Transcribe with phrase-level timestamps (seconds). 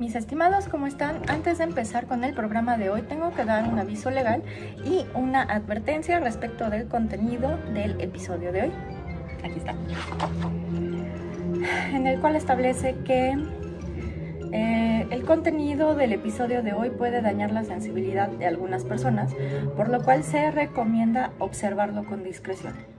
[0.00, 1.22] Mis estimados, ¿cómo están?
[1.28, 4.42] Antes de empezar con el programa de hoy, tengo que dar un aviso legal
[4.84, 8.72] y una advertencia respecto del contenido del episodio de hoy.
[9.44, 9.74] Aquí está.
[11.94, 13.38] En el cual establece que
[14.52, 19.32] eh, el contenido del episodio de hoy puede dañar la sensibilidad de algunas personas,
[19.76, 22.93] por lo cual se recomienda observarlo con discreción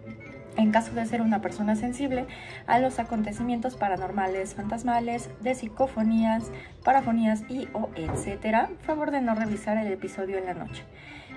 [0.57, 2.25] en caso de ser una persona sensible
[2.67, 6.51] a los acontecimientos paranormales, fantasmales, de psicofonías,
[6.83, 10.83] parafonías y o etcétera, favor de no revisar el episodio en la noche.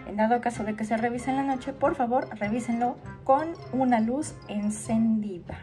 [0.07, 4.01] En dado caso de que se revise en la noche, por favor, revísenlo con una
[4.01, 5.59] luz encendida.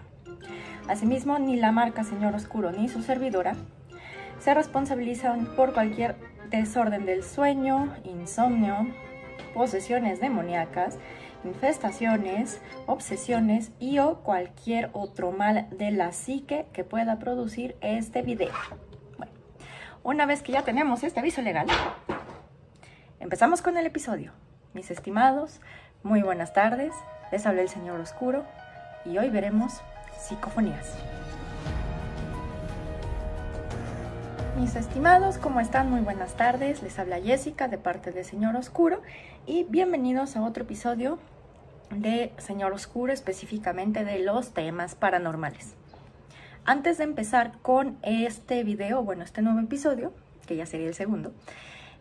[0.88, 3.55] Asimismo, ni la marca Señor Oscuro ni su servidora
[4.40, 6.16] se responsabilizan por cualquier
[6.52, 8.88] desorden del sueño, insomnio,
[9.54, 10.99] posesiones demoníacas,
[11.45, 18.54] infestaciones, obsesiones y o cualquier otro mal de la psique que pueda producir este video.
[19.18, 19.31] Bueno,
[20.04, 21.68] una vez que ya tenemos este aviso legal,
[23.20, 24.32] empezamos con el episodio.
[24.74, 25.62] Mis estimados,
[26.04, 26.93] muy buenas tardes,
[27.32, 28.43] les habla el Señor Oscuro
[29.05, 29.82] y hoy veremos
[30.18, 30.96] psicofonías.
[34.57, 35.90] Mis estimados, ¿cómo están?
[35.90, 36.82] Muy buenas tardes.
[36.82, 39.02] Les habla Jessica de parte de Señor Oscuro
[39.46, 41.20] y bienvenidos a otro episodio
[41.90, 45.76] de Señor Oscuro, específicamente de los temas paranormales.
[46.66, 50.14] Antes de empezar con este video, bueno, este nuevo episodio,
[50.48, 51.32] que ya sería el segundo,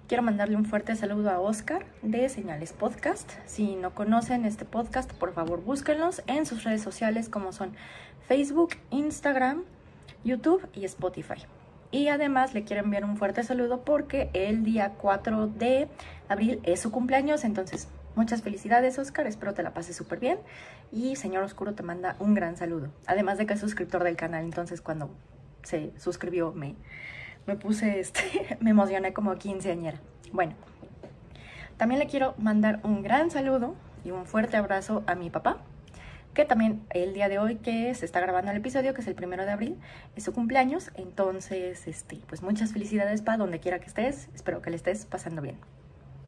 [0.09, 3.33] quiero mandarle un fuerte saludo a Oscar de Señales Podcast.
[3.47, 7.75] Si no conocen este podcast, por favor búsquenlos en sus redes sociales como son
[8.27, 9.65] Facebook, Instagram,
[10.25, 11.43] YouTube y Spotify.
[11.91, 15.89] Y además le quiero enviar un fuerte saludo porque el día 4 de
[16.29, 19.27] abril es su cumpleaños, entonces Muchas felicidades, Oscar.
[19.27, 20.39] Espero te la pases súper bien.
[20.93, 22.89] Y Señor Oscuro te manda un gran saludo.
[23.07, 25.11] Además de que es suscriptor del canal, entonces cuando
[25.65, 26.77] se suscribió me,
[27.47, 29.99] me puse, este, me emocioné como quinceañera.
[30.33, 30.55] Bueno,
[31.77, 35.59] también le quiero mandar un gran saludo y un fuerte abrazo a mi papá,
[36.35, 39.15] que también el día de hoy que se está grabando el episodio, que es el
[39.15, 39.79] primero de abril,
[40.15, 40.93] es su cumpleaños.
[40.95, 44.29] Entonces, este, pues muchas felicidades para donde quiera que estés.
[44.35, 45.57] Espero que le estés pasando bien.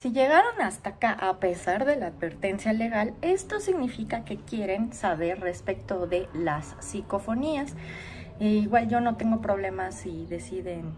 [0.06, 5.40] Si llegaron hasta acá a pesar de la advertencia legal, esto significa que quieren saber
[5.40, 7.74] respecto de las psicofonías.
[8.38, 10.94] E igual yo no tengo problemas si deciden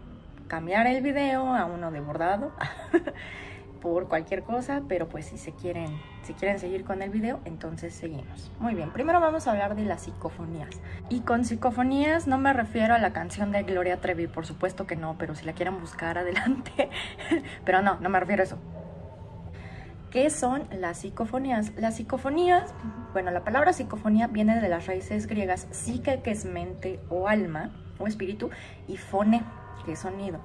[0.47, 2.53] cambiar el video a uno de bordado
[3.81, 7.95] por cualquier cosa, pero pues si se quieren, si quieren seguir con el video, entonces
[7.95, 8.53] seguimos.
[8.61, 10.83] Muy bien, primero vamos a hablar de las psicofonías.
[11.09, 14.97] Y con psicofonías no me refiero a la canción de Gloria Trevi, por supuesto que
[14.97, 16.91] no, pero si la quieren buscar adelante.
[17.65, 18.59] pero no, no me refiero a eso.
[20.11, 21.73] ¿Qué son las psicofonías?
[21.77, 22.75] Las psicofonías,
[23.13, 27.77] bueno, la palabra psicofonía viene de las raíces griegas psique, que es mente o alma
[27.99, 28.49] o espíritu,
[28.87, 29.43] y fone,
[29.85, 30.41] que es sonido.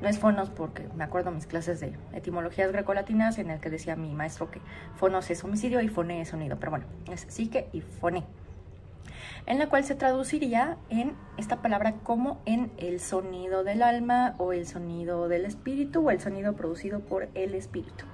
[0.00, 3.94] No es fonos porque me acuerdo mis clases de etimologías grecolatinas en el que decía
[3.94, 4.62] mi maestro que
[4.96, 8.24] fonos es homicidio y fone es sonido, pero bueno, es psique y fone
[9.46, 14.52] en la cual se traduciría en esta palabra como en el sonido del alma o
[14.52, 18.06] el sonido del espíritu o el sonido producido por el espíritu.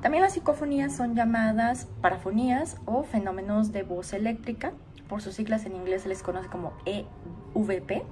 [0.00, 4.72] También las psicofonías son llamadas parafonías o fenómenos de voz eléctrica.
[5.08, 8.04] Por sus siglas en inglés se les conoce como EVP.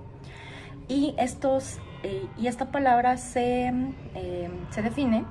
[0.89, 3.73] Y, estos, eh, y esta palabra se,
[4.15, 5.25] eh, se define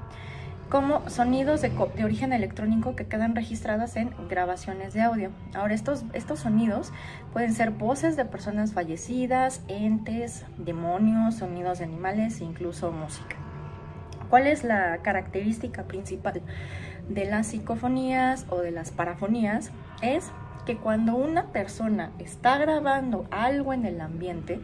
[0.69, 5.31] como sonidos de, de, origen electrónico que quedan registradas en grabaciones de audio.
[5.53, 6.91] Ahora, estos, estos sonidos
[7.33, 13.44] pueden ser voces de personas fallecidas, entes, demonios, sonidos de animales e incluso música.
[14.29, 16.41] ¿Cuál es la característica principal
[17.09, 19.71] de las psicofonías o de las parafonías?
[20.01, 20.31] Es
[20.65, 24.59] que cuando una persona está grabando algo en el ambiente,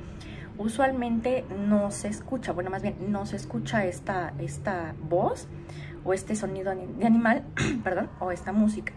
[0.58, 5.48] usualmente no se escucha, bueno, más bien no se escucha esta, esta voz
[6.04, 7.44] o este sonido de animal,
[7.84, 8.94] perdón, o esta música.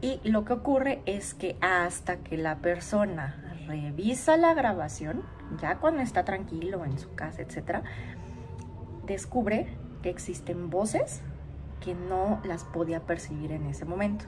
[0.00, 5.22] Y lo que ocurre es que hasta que la persona revisa la grabación,
[5.60, 7.84] ya cuando está tranquilo en su casa, etcétera,
[9.06, 9.68] descubre
[10.02, 11.22] que existen voces
[11.80, 14.26] que no las podía percibir en ese momento.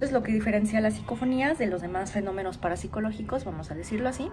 [0.00, 4.30] Es lo que diferencia las psicofonías de los demás fenómenos parapsicológicos, vamos a decirlo así,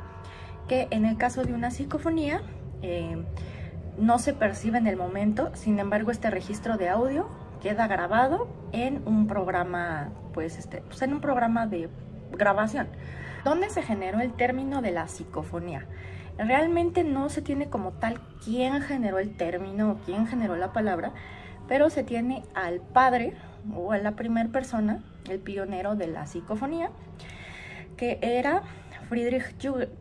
[0.67, 2.41] que en el caso de una psicofonía
[2.81, 3.23] eh,
[3.97, 7.27] no se percibe en el momento, sin embargo este registro de audio
[7.61, 11.89] queda grabado en un programa, pues, este, pues en un programa de
[12.31, 12.87] grabación.
[13.45, 15.85] ¿Dónde se generó el término de la psicofonía?
[16.37, 21.11] Realmente no se tiene como tal quién generó el término o quién generó la palabra,
[21.67, 23.33] pero se tiene al padre
[23.75, 26.89] o a la primera persona, el pionero de la psicofonía,
[27.97, 28.63] que era
[29.09, 29.55] Friedrich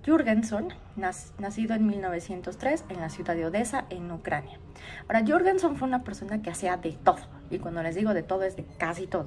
[0.04, 4.58] Jürgenson, nacido en 1903 en la ciudad de Odessa, en Ucrania.
[5.02, 8.42] Ahora, Jürgenson fue una persona que hacía de todo, y cuando les digo de todo
[8.42, 9.26] es de casi todo.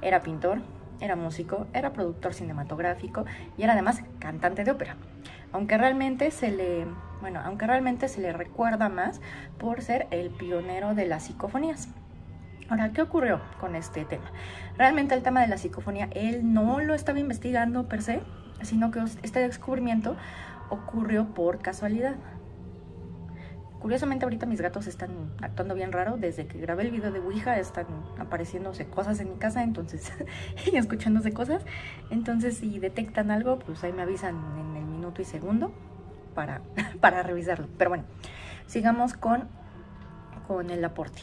[0.00, 0.60] Era pintor,
[1.00, 3.24] era músico, era productor cinematográfico
[3.56, 4.96] y era además cantante de ópera.
[5.52, 6.86] Aunque realmente se le,
[7.20, 9.20] bueno, aunque realmente se le recuerda más
[9.58, 11.88] por ser el pionero de las psicofonías.
[12.68, 14.30] Ahora, ¿qué ocurrió con este tema?
[14.78, 18.22] Realmente el tema de la psicofonía, él no lo estaba investigando per se,
[18.62, 20.16] sino que este descubrimiento
[20.70, 22.14] ocurrió por casualidad.
[23.82, 26.16] Curiosamente ahorita mis gatos están actuando bien raro.
[26.16, 27.86] Desde que grabé el video de Ouija están
[28.16, 30.12] apareciéndose cosas en mi casa, entonces,
[30.72, 31.64] y escuchándose cosas.
[32.08, 35.72] Entonces si detectan algo, pues ahí me avisan en el minuto y segundo
[36.32, 36.60] para,
[37.00, 37.66] para revisarlo.
[37.76, 38.04] Pero bueno,
[38.68, 39.48] sigamos con,
[40.46, 41.22] con el aporte.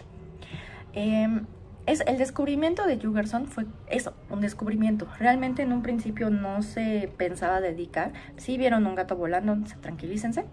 [0.92, 1.46] Em,
[1.86, 5.08] es, el descubrimiento de Jugerson fue eso, un descubrimiento.
[5.18, 8.12] Realmente en un principio no se pensaba dedicar.
[8.36, 10.44] Si vieron un gato volando, tranquilícense.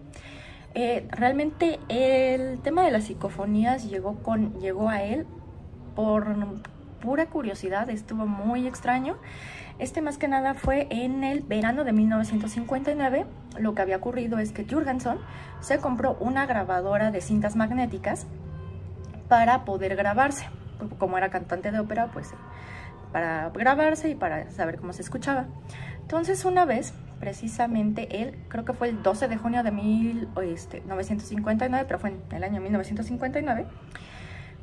[0.78, 5.26] Eh, realmente el tema de las psicofonías llegó, con, llegó a él
[5.94, 6.37] por
[7.00, 9.17] pura curiosidad, estuvo muy extraño.
[9.78, 13.25] Este más que nada fue en el verano de 1959.
[13.58, 15.19] Lo que había ocurrido es que Jurgenson
[15.61, 18.26] se compró una grabadora de cintas magnéticas
[19.31, 20.46] para poder grabarse.
[20.99, 22.34] Como era cantante de ópera, pues
[23.12, 25.46] para grabarse y para saber cómo se escuchaba.
[26.02, 31.98] Entonces una vez precisamente él, creo que fue el 12 de junio de 1959, pero
[31.98, 33.66] fue en el año 1959,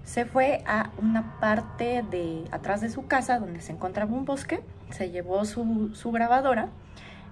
[0.03, 4.61] se fue a una parte de atrás de su casa donde se encontraba un bosque,
[4.89, 6.69] se llevó su, su grabadora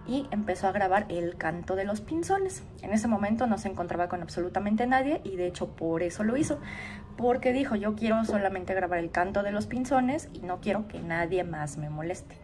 [0.07, 2.63] y empezó a grabar el canto de los pinzones.
[2.81, 6.37] En ese momento no se encontraba con absolutamente nadie y de hecho por eso lo
[6.37, 6.59] hizo,
[7.17, 10.99] porque dijo yo quiero solamente grabar el canto de los pinzones y no quiero que
[10.99, 12.40] nadie más me moleste.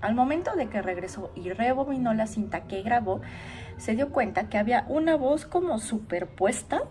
[0.00, 3.20] Al momento de que regresó y rebobinó la cinta que grabó,
[3.76, 6.82] se dio cuenta que había una voz como superpuesta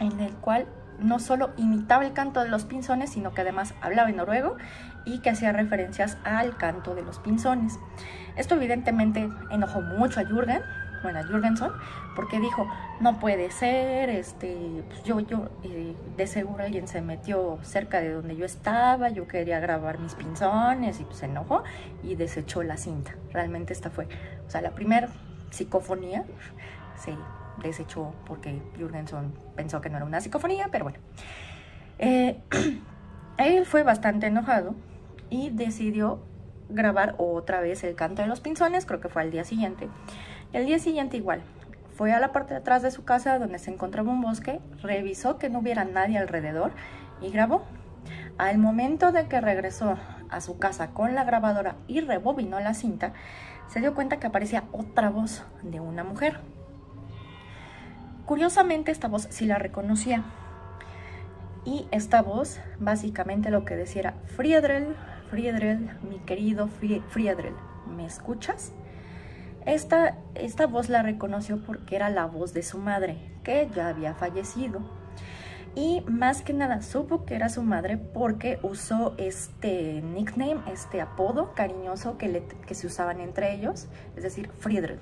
[0.00, 0.66] en el cual
[0.98, 4.56] no solo imitaba el canto de los pinzones, sino que además hablaba en noruego
[5.04, 7.78] y que hacía referencias al canto de los pinzones.
[8.36, 10.62] Esto evidentemente enojó mucho a Jürgen,
[11.02, 11.72] bueno, Jürgenson,
[12.14, 12.68] porque dijo,
[13.00, 18.12] no puede ser, este, pues yo, yo, eh, de seguro alguien se metió cerca de
[18.12, 21.62] donde yo estaba, yo quería grabar mis pinzones y pues se enojó
[22.02, 23.14] y desechó la cinta.
[23.32, 24.08] Realmente esta fue,
[24.46, 25.08] o sea, la primera
[25.50, 26.24] psicofonía
[26.96, 27.16] se
[27.62, 30.98] desechó porque Jürgenson pensó que no era una psicofonía, pero bueno.
[31.98, 32.40] Eh,
[33.38, 34.74] él fue bastante enojado
[35.30, 36.20] y decidió
[36.68, 39.88] grabar otra vez el canto de los pinzones, creo que fue al día siguiente.
[40.54, 41.42] El día siguiente igual,
[41.94, 45.36] fue a la parte de atrás de su casa donde se encontraba un bosque, revisó
[45.36, 46.72] que no hubiera nadie alrededor
[47.20, 47.64] y grabó.
[48.38, 49.98] Al momento de que regresó
[50.30, 53.12] a su casa con la grabadora y rebobinó la cinta,
[53.68, 56.40] se dio cuenta que aparecía otra voz de una mujer.
[58.24, 60.24] Curiosamente esta voz sí la reconocía.
[61.66, 64.96] Y esta voz básicamente lo que decía era, Friedrel,
[65.28, 67.54] Friedrel, mi querido Friedrel,
[67.94, 68.72] ¿me escuchas?
[69.68, 74.14] Esta, esta voz la reconoció porque era la voz de su madre, que ya había
[74.14, 74.80] fallecido.
[75.74, 81.52] Y más que nada supo que era su madre porque usó este nickname, este apodo
[81.52, 85.00] cariñoso que, que se usaban entre ellos, es decir, Friedrich.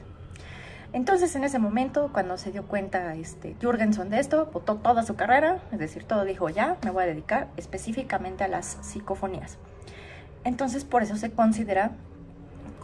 [0.93, 5.63] Entonces en ese momento, cuando se dio cuenta este, de esto, votó toda su carrera,
[5.71, 9.59] es decir, todo dijo ya, me voy a dedicar específicamente a las psicofonías.
[10.43, 11.93] Entonces por eso se considera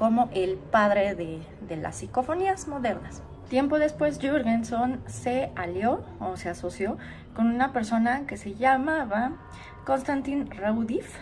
[0.02, 3.22] como el padre de, las psicofonías modernas.
[3.48, 6.98] Tiempo después, Jürgenson se alió o se asoció
[7.36, 9.36] con una persona que se llamaba
[9.86, 11.18] Konstantin Raudif,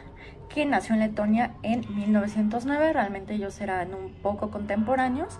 [0.49, 2.95] que nació en Letonia en 1909.
[2.95, 5.39] Realmente ellos eran un poco contemporáneos.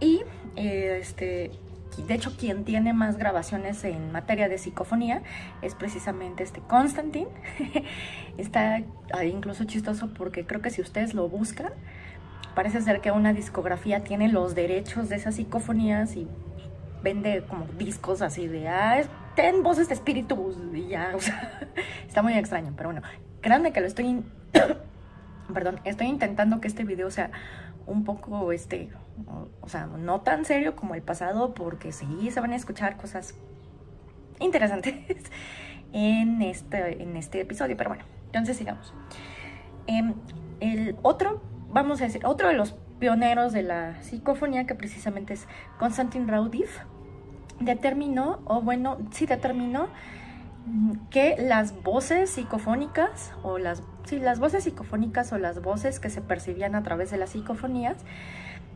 [0.00, 0.22] Y
[0.56, 1.50] eh, este,
[1.98, 5.22] de hecho, quien tiene más grabaciones en materia de psicofonía
[5.60, 7.28] es precisamente este Konstantin.
[8.38, 8.80] Está
[9.22, 11.74] incluso chistoso porque creo que si ustedes lo buscan,
[12.54, 16.28] parece ser que una discografía tiene los derechos de esas psicofonías y
[17.02, 19.02] vende como discos así de, ah,
[19.34, 21.68] ten voces de espíritus y ya, o sea,
[22.06, 23.02] está muy extraño, pero bueno,
[23.40, 24.24] créanme que lo estoy,
[25.52, 27.30] perdón, estoy intentando que este video sea
[27.86, 28.90] un poco, este,
[29.60, 33.34] o, sea, no tan serio como el pasado, porque sí se van a escuchar cosas
[34.40, 34.94] interesantes
[35.92, 38.94] en este, en este episodio, pero bueno, entonces sigamos.
[39.86, 40.14] Em,
[40.60, 41.42] el otro
[41.74, 45.46] vamos a decir, otro de los pioneros de la psicofonía, que precisamente es
[45.78, 46.78] Konstantin Raudif,
[47.60, 49.88] determinó, o bueno, sí determinó
[51.10, 56.22] que las voces psicofónicas o las, sí, las voces psicofónicas o las voces que se
[56.22, 57.98] percibían a través de las psicofonías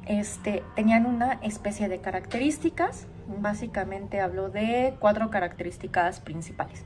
[0.07, 3.07] este, tenían una especie de características.
[3.41, 6.85] Básicamente hablo de cuatro características principales.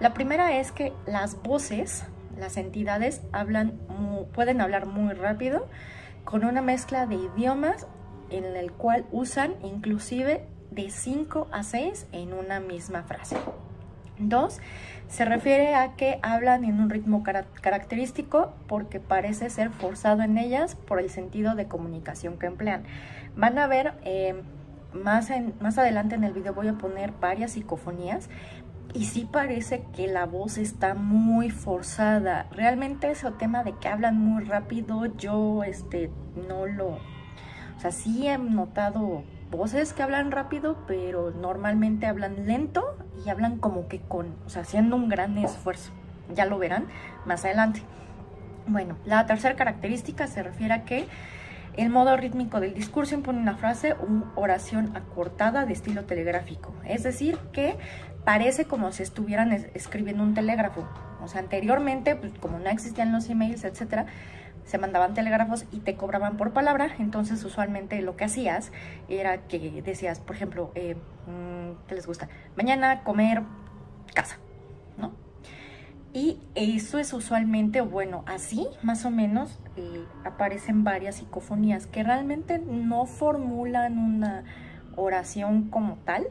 [0.00, 2.04] La primera es que las voces,
[2.38, 3.78] las entidades, hablan
[4.34, 5.66] pueden hablar muy rápido
[6.24, 7.86] con una mezcla de idiomas
[8.30, 13.36] en el cual usan inclusive de 5 a 6 en una misma frase.
[14.18, 14.60] Dos,
[15.08, 20.76] se refiere a que hablan en un ritmo característico porque parece ser forzado en ellas
[20.76, 22.84] por el sentido de comunicación que emplean.
[23.36, 24.42] Van a ver, eh,
[24.92, 28.28] más, más adelante en el video voy a poner varias psicofonías
[28.94, 32.46] y sí parece que la voz está muy forzada.
[32.52, 36.10] Realmente ese tema de que hablan muy rápido, yo este,
[36.48, 36.88] no lo...
[36.88, 42.84] O sea, sí he notado voces que hablan rápido, pero normalmente hablan lento
[43.24, 45.92] y hablan como que con, o sea, haciendo un gran esfuerzo.
[46.34, 46.86] Ya lo verán
[47.26, 47.82] más adelante.
[48.66, 51.06] Bueno, la tercera característica se refiere a que
[51.76, 56.74] el modo rítmico del discurso impone una frase o oración acortada de estilo telegráfico.
[56.84, 57.76] Es decir, que
[58.24, 60.86] parece como si estuvieran escribiendo un telégrafo.
[61.22, 64.06] O sea, anteriormente, pues, como no existían los emails, etcétera,
[64.64, 68.70] se mandaban telégrafos y te cobraban por palabra, entonces usualmente lo que hacías
[69.08, 70.94] era que decías, por ejemplo, eh,
[71.26, 72.28] mm, ¿qué les gusta?
[72.56, 73.42] Mañana comer
[74.14, 74.38] casa.
[76.14, 82.58] Y eso es usualmente, bueno, así más o menos eh, aparecen varias psicofonías que realmente
[82.58, 84.44] no formulan una
[84.94, 86.26] oración como tal,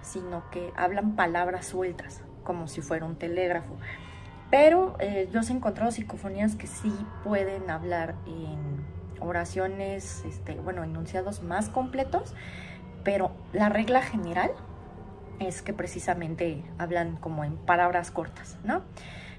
[0.00, 3.76] sino que hablan palabras sueltas, como si fuera un telégrafo.
[4.50, 8.84] Pero eh, yo he encontrado psicofonías que sí pueden hablar en
[9.20, 12.34] oraciones, este, bueno, enunciados más completos,
[13.04, 14.50] pero la regla general
[15.40, 18.82] es que precisamente hablan como en palabras cortas, ¿no?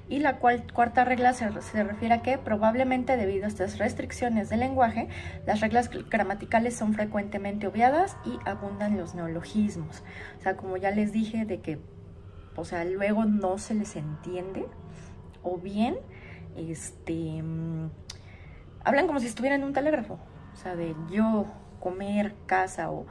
[0.10, 5.10] Y la cuarta regla se, refiere a que probablemente debido a estas restricciones del lenguaje,
[5.46, 10.04] las reglas gramaticales son frecuentemente obviadas y abundan los neologismos.
[10.40, 11.80] O sea, como ya les dije, de que,
[12.56, 14.66] o sea, luego no se les entiende
[15.44, 15.98] o bien
[16.58, 17.90] este, mm,
[18.84, 20.20] hablan como si estuvieran en un telégrafo,
[20.54, 21.46] o sea, de yo,
[21.80, 23.06] comer, casa o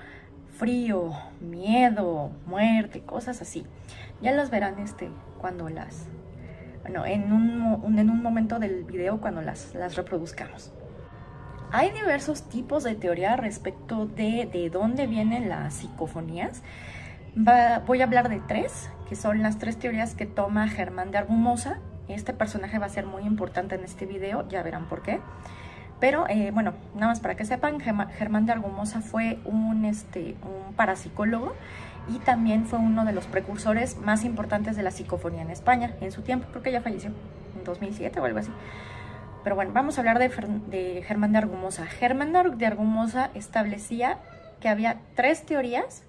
[0.58, 3.66] frío, miedo, muerte, cosas así.
[4.20, 6.08] Ya las verán este, cuando las,
[6.86, 10.72] bueno, en un, en un momento del video cuando las, las reproduzcamos.
[11.72, 16.62] Hay diversos tipos de teoría respecto de, de dónde vienen las psicofonías.
[17.34, 21.80] voy a hablar de tres, que son las tres teorías que toma Germán de Argumosa,
[22.06, 25.18] este personaje va a ser muy importante en este video, ya verán por qué.
[25.98, 30.74] Pero eh, bueno, nada más para que sepan, Germán de Argumosa fue un, este, un
[30.74, 31.52] parapsicólogo
[32.08, 36.12] y también fue uno de los precursores más importantes de la psicofonía en España en
[36.12, 36.46] su tiempo.
[36.50, 37.10] Creo que ya falleció
[37.56, 38.50] en 2007 o algo así.
[39.42, 40.28] Pero bueno, vamos a hablar de,
[40.68, 41.86] de Germán de Argumosa.
[41.86, 44.18] Germán de Argumosa establecía
[44.60, 46.02] que había tres teorías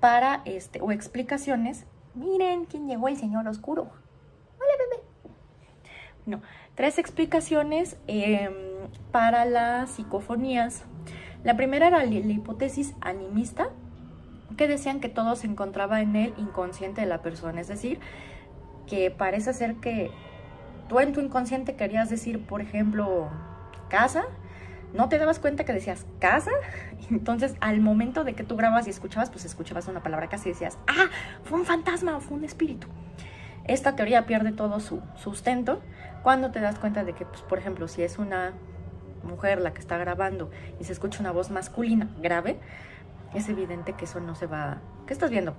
[0.00, 1.86] para, este, o explicaciones.
[2.14, 3.90] Miren quién llegó el señor oscuro.
[6.26, 6.42] No,
[6.74, 8.52] tres explicaciones em,
[9.12, 10.84] para las psicofonías.
[11.44, 13.68] La primera era la, hipótesis animista,
[14.56, 18.00] que decían que todo se encontraba en el inconsciente de la persona, es decir,
[18.86, 20.10] que parece ser que
[20.88, 23.28] tú en tu inconsciente querías decir, por ejemplo,
[23.88, 24.24] casa,
[24.92, 26.50] no te dabas cuenta que decías casa,
[27.10, 30.52] entonces al momento de que tú grababas y escuchabas, pues escuchabas una palabra casi y
[30.52, 31.10] decías, ah,
[31.44, 32.88] fue un fantasma o fue un espíritu.
[33.64, 35.80] Esta teoría pierde todo su sustento
[36.22, 38.52] cuando te das cuenta de que, pues, por ejemplo, si es una
[39.24, 42.60] mujer la que está grabando y se escucha una voz masculina grave,
[43.36, 44.78] es evidente que eso no se va...
[45.06, 45.54] ¿Qué estás viendo?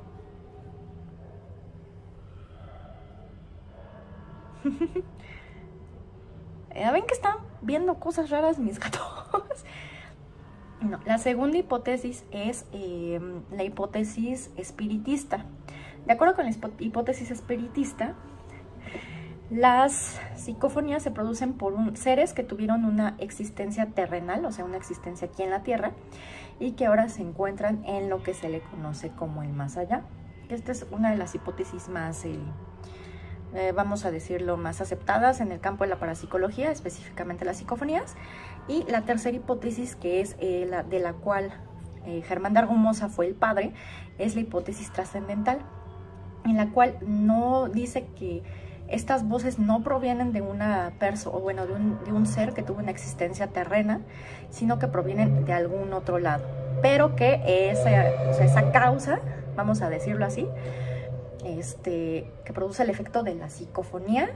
[6.75, 9.63] ¿Ya ven que están viendo cosas raras mis gatos?
[10.81, 13.19] no, la segunda hipótesis es eh,
[13.51, 15.45] la hipótesis espiritista.
[16.05, 18.15] De acuerdo con la hipótesis espiritista,
[19.49, 25.27] las psicofonías se producen por seres que tuvieron una existencia terrenal, o sea, una existencia
[25.27, 25.93] aquí en la Tierra,
[26.59, 30.01] y que ahora se encuentran en lo que se le conoce como el más allá.
[30.49, 32.39] Esta es una de las hipótesis más, eh,
[33.53, 38.15] eh, vamos a decirlo, más aceptadas en el campo de la parapsicología, específicamente las psicofonías.
[38.67, 41.51] Y la tercera hipótesis, que es eh, la de la cual
[42.23, 43.73] Germán de Argumosa fue el padre,
[44.17, 45.59] es la hipótesis trascendental
[46.45, 48.43] en la cual no dice que
[48.87, 52.63] estas voces no provienen de una persona, o bueno, de un, de un, ser que
[52.63, 54.01] tuvo una existencia terrena,
[54.49, 56.45] sino que provienen de algún otro lado.
[56.81, 58.07] Pero que esa,
[58.43, 59.19] esa causa,
[59.55, 60.47] vamos a decirlo así,
[61.43, 64.29] este, que produce el efecto de la psicofonía,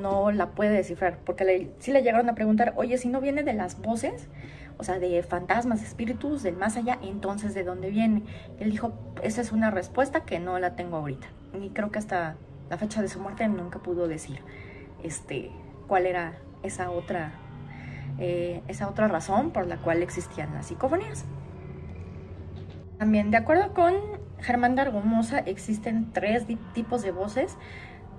[0.00, 3.52] no la puede descifrar, porque si le llegaron a preguntar, oye, si no viene de
[3.52, 4.28] las voces,
[4.78, 8.22] o sea, de fantasmas, espíritus del más allá, entonces ¿de dónde viene?
[8.60, 11.26] Él dijo, esa es una respuesta que no la tengo ahorita.
[11.60, 12.36] Y creo que hasta
[12.72, 14.40] la fecha de su muerte nunca pudo decir
[15.02, 15.50] este,
[15.88, 17.32] cuál era esa otra,
[18.18, 21.26] eh, esa otra razón por la cual existían las psicofonías.
[22.98, 23.92] También, de acuerdo con
[24.40, 27.58] Germán de Argomosa, existen tres tipos de voces,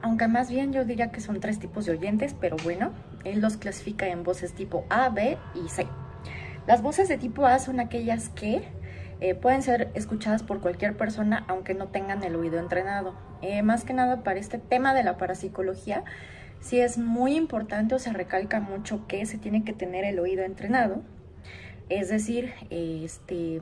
[0.03, 2.91] aunque más bien yo diría que son tres tipos de oyentes, pero bueno,
[3.23, 5.87] él los clasifica en voces tipo A, B y C.
[6.67, 8.67] Las voces de tipo A son aquellas que
[9.23, 13.15] eh, pueden ser escuchadas por cualquier persona aunque no tengan el oído entrenado.
[13.41, 16.03] Eh, más que nada para este tema de la parapsicología,
[16.59, 20.43] sí es muy importante o se recalca mucho que se tiene que tener el oído
[20.43, 21.03] entrenado.
[21.87, 23.61] Es decir, este,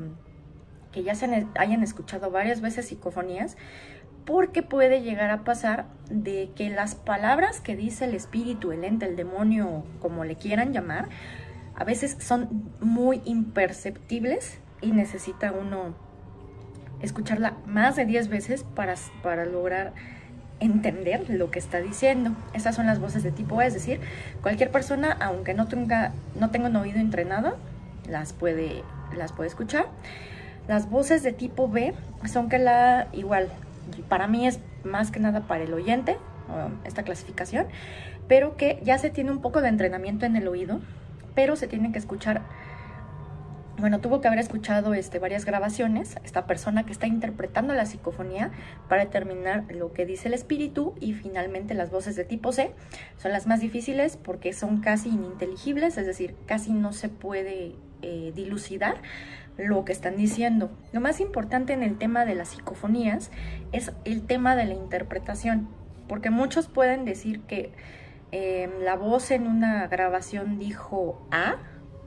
[0.91, 3.56] que ya se hayan escuchado varias veces psicofonías,
[4.25, 9.06] porque puede llegar a pasar de que las palabras que dice el espíritu, el ente,
[9.06, 11.10] el demonio, como le quieran llamar,
[11.75, 15.93] a veces son muy imperceptibles y necesita uno
[17.01, 19.93] escucharla más de 10 veces para, para lograr
[20.59, 22.31] entender lo que está diciendo.
[22.53, 24.00] Estas son las voces de tipo A, es decir,
[24.41, 27.57] cualquier persona, aunque no tenga, no tenga un oído entrenado,
[28.07, 28.83] las puede,
[29.17, 29.88] las puede escuchar.
[30.67, 31.93] Las voces de tipo B
[32.25, 33.50] son que la, igual,
[34.07, 36.17] para mí es más que nada para el oyente,
[36.83, 37.65] esta clasificación,
[38.27, 40.79] pero que ya se tiene un poco de entrenamiento en el oído,
[41.33, 42.41] pero se tiene que escuchar
[43.81, 48.51] bueno, tuvo que haber escuchado este, varias grabaciones, esta persona que está interpretando la psicofonía
[48.88, 52.71] para determinar lo que dice el espíritu y finalmente las voces de tipo C
[53.17, 58.31] son las más difíciles porque son casi ininteligibles, es decir, casi no se puede eh,
[58.35, 59.01] dilucidar
[59.57, 60.71] lo que están diciendo.
[60.93, 63.31] Lo más importante en el tema de las psicofonías
[63.71, 65.67] es el tema de la interpretación,
[66.07, 67.71] porque muchos pueden decir que
[68.31, 71.57] eh, la voz en una grabación dijo A,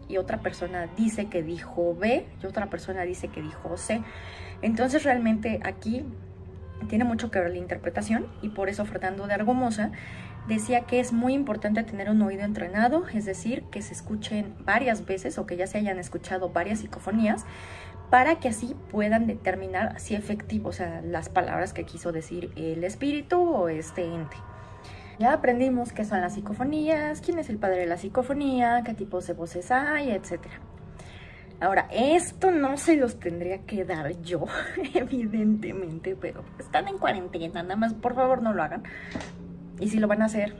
[0.09, 4.03] y otra persona dice que dijo B y otra persona dice que dijo C.
[4.63, 6.05] Entonces realmente aquí
[6.89, 9.93] tiene mucho que ver la interpretación y por eso Fernando de Argomosa
[10.49, 15.07] decía que es muy importante tener un oído entrenado, es decir, que se escuchen varias
[15.07, 17.45] veces o que ya se hayan escuchado varias psicofonías
[18.11, 22.85] para que así puedan determinar si efectivo, o sea, las palabras que quiso decir el
[22.85, 24.37] espíritu o este ente.
[25.19, 29.27] Ya aprendimos qué son las psicofonías, quién es el padre de la psicofonía, qué tipos
[29.27, 30.41] de voces hay, etc.
[31.61, 34.45] Ahora, esto no se los tendría que dar yo,
[34.95, 38.83] evidentemente, pero están en cuarentena, nada más por favor no lo hagan.
[39.79, 40.57] Y si lo van a hacer,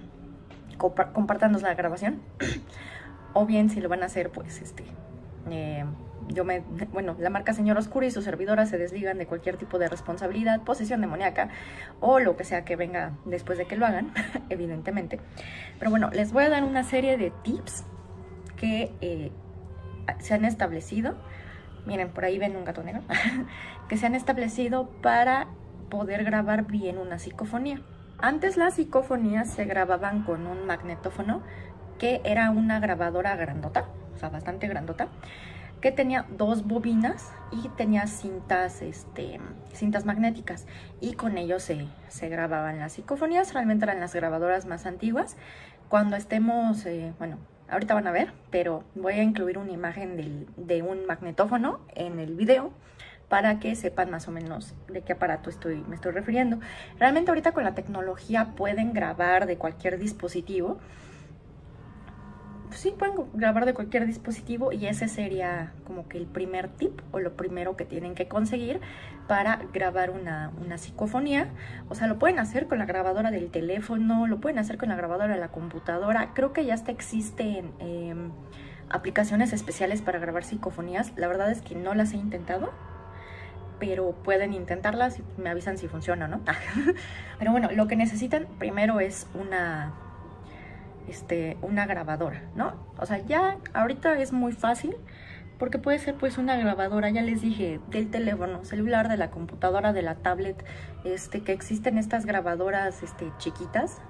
[0.79, 2.21] compártanos la grabación.
[3.33, 4.85] o bien si lo van a hacer, pues este...
[5.51, 5.85] Eh,
[6.29, 9.79] yo me, bueno, la marca Señor Oscuro y su servidora se desligan de cualquier tipo
[9.79, 11.49] de responsabilidad, posesión demoníaca
[12.01, 14.13] o lo que sea que venga después de que lo hagan,
[14.49, 15.21] evidentemente.
[15.79, 17.85] Pero bueno, les voy a dar una serie de tips
[18.57, 19.31] que eh,
[20.19, 21.17] se han establecido.
[21.87, 23.03] Miren, por ahí ven un gato negro.
[23.89, 25.49] que se han establecido para
[25.91, 27.83] poder grabar bien una psicofonía.
[28.19, 31.43] Antes las psicofonías se grababan con un magnetófono
[31.99, 35.09] que era una grabadora grandota, o sea, bastante grandota
[35.85, 39.39] que tenía dos bobinas y tenía cintas, este,
[39.75, 40.67] cintas magnéticas
[40.99, 45.37] y con ellos se, se grababan las psicofonías, realmente eran las grabadoras más antiguas.
[45.91, 47.37] Cuando estemos, eh, bueno,
[47.69, 52.35] ahorita van a ver, pero voy a incluir una imagen de un magnetófono en el
[52.35, 52.73] video
[53.29, 56.61] para que sepan más o menos de qué aparato estoy, me estoy refiriendo.
[56.99, 60.79] Realmente ahorita con la tecnología pueden grabar de cualquier dispositivo,
[62.75, 67.03] pues sí, pueden grabar de cualquier dispositivo y ese sería como que el primer tip
[67.13, 68.81] o lo primero que tienen que conseguir
[69.29, 71.51] para grabar una, psicofonía.
[71.89, 74.97] O sea, lo pueden hacer con la grabadora del teléfono, lo pueden hacer con la
[74.97, 76.33] grabadora de la computadora.
[76.35, 78.33] Creo que ya hasta existen em,
[78.91, 81.13] aplicaciones especiales para grabar psicofonías.
[81.15, 82.73] La verdad es que no las he intentado,
[83.79, 86.41] pero pueden intentarlas y me avisan si funciona, ¿no?
[87.39, 89.93] pero bueno, lo que necesitan primero es una
[91.09, 92.75] este, una grabadora, ¿no?
[92.99, 94.97] O sea, ya ahorita es muy fácil
[95.59, 99.93] porque puede ser pues una grabadora, ya les dije, del teléfono, celular, de la computadora,
[99.93, 100.65] de la tablet,
[101.05, 104.01] este, que existen estas grabadoras este, chiquitas,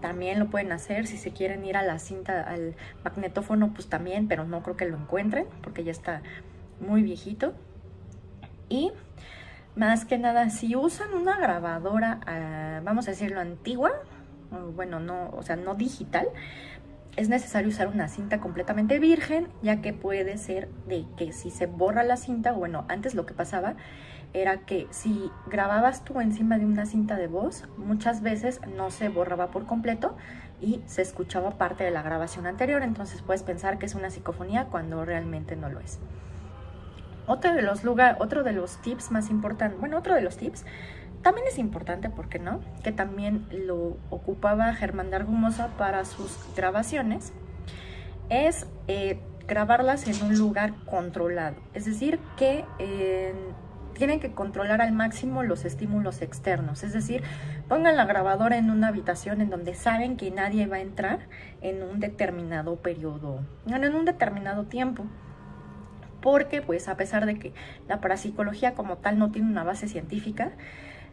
[0.00, 4.28] también lo pueden hacer, si se quieren ir a la cinta, al magnetófono, pues también,
[4.28, 6.22] pero no creo que lo encuentren porque ya está
[6.80, 7.54] muy viejito.
[8.68, 8.92] Y
[9.74, 13.92] más que nada, si usan una grabadora, ah, vamos a decirlo antigua,
[14.74, 16.28] bueno, no, o sea, no digital,
[17.16, 21.66] es necesario usar una cinta completamente virgen, ya que puede ser de que si se
[21.66, 23.74] borra la cinta, bueno, antes lo que pasaba
[24.34, 29.08] era que si grababas tú encima de una cinta de voz, muchas veces no se
[29.08, 30.16] borraba por completo
[30.60, 34.66] y se escuchaba parte de la grabación anterior, entonces puedes pensar que es una psicofonía
[34.66, 35.98] cuando realmente no lo es.
[37.26, 40.64] Otro de los, lugar, otro de los tips más importantes, bueno, otro de los tips
[41.22, 42.60] también es importante, ¿por qué no?
[42.82, 47.32] Que también lo ocupaba Germán de Argumosa para sus grabaciones,
[48.28, 51.56] es eh, grabarlas en un lugar controlado.
[51.74, 53.34] Es decir, que eh,
[53.94, 56.84] tienen que controlar al máximo los estímulos externos.
[56.84, 57.22] Es decir,
[57.68, 61.20] pongan la grabadora en una habitación en donde saben que nadie va a entrar
[61.60, 65.04] en un determinado periodo, en un determinado tiempo.
[66.20, 67.52] Porque, pues, a pesar de que
[67.88, 70.52] la parapsicología como tal no tiene una base científica,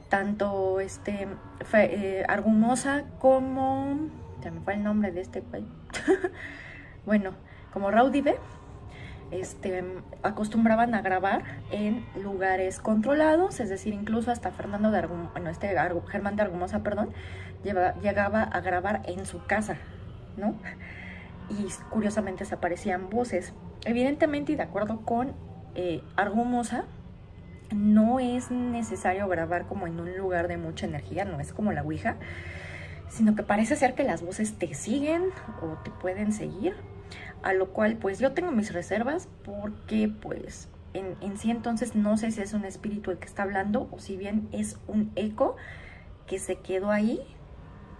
[0.10, 1.28] tanto este
[1.74, 4.10] eh, Argumosa como
[4.42, 5.44] se me fue el nombre de este
[7.06, 7.32] bueno
[7.74, 8.38] como Raudive
[9.32, 9.84] este,
[10.24, 15.76] acostumbraban a grabar en lugares controlados, es decir, incluso hasta Fernando de Argumosa, bueno, este
[16.10, 17.10] Germán de Argumosa, perdón,
[17.64, 19.78] llegaba a grabar en su casa,
[20.38, 20.56] ¿no?
[21.50, 23.54] Y curiosamente se aparecían voces.
[23.86, 25.34] Evidentemente, y de acuerdo con
[25.74, 26.86] eh, Argumosa,
[27.72, 31.84] no es necesario grabar como en un lugar de mucha energía, no es como la
[31.84, 32.18] Ouija,
[33.10, 35.24] sino que parece ser que las voces te siguen
[35.62, 36.76] o te pueden seguir,
[37.44, 42.18] a lo cual pues yo tengo mis reservas porque pues en, en, sí entonces no
[42.18, 45.56] sé si es un espíritu el que está hablando o si bien es un eco
[46.28, 47.20] que se quedó ahí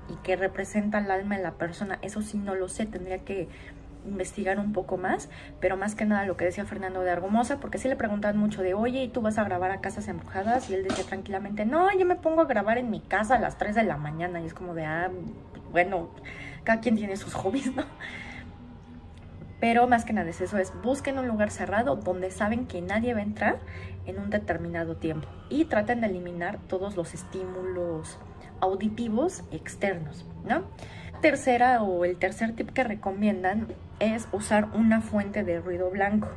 [0.10, 3.48] y que representa el alma de la persona, eso sí no lo sé, tendría que
[4.06, 7.78] investigar un poco más, pero más que nada lo que decía Fernando de Argumosa, porque
[7.78, 10.70] sí le preguntaban mucho de, oye, ¿y tú vas a grabar a casas embrujadas?
[10.70, 13.58] Y él decía tranquilamente, no, yo me pongo a grabar en mi casa a las
[13.58, 15.12] 3 de la mañana, y es como de, ah,
[15.72, 16.10] bueno,
[16.64, 17.84] cada quien tiene sus hobbies, ¿no?
[19.60, 23.14] Pero más que nada es eso, es busquen un lugar cerrado donde saben que nadie
[23.14, 23.60] va a entrar
[24.06, 28.20] en un determinado tiempo y traten de eliminar todos los estímulos
[28.60, 30.64] auditivos externos, ¿no?
[31.22, 33.68] Tercera o el tercer tip que recomiendan
[34.00, 36.30] es usar una fuente de ruido blanco.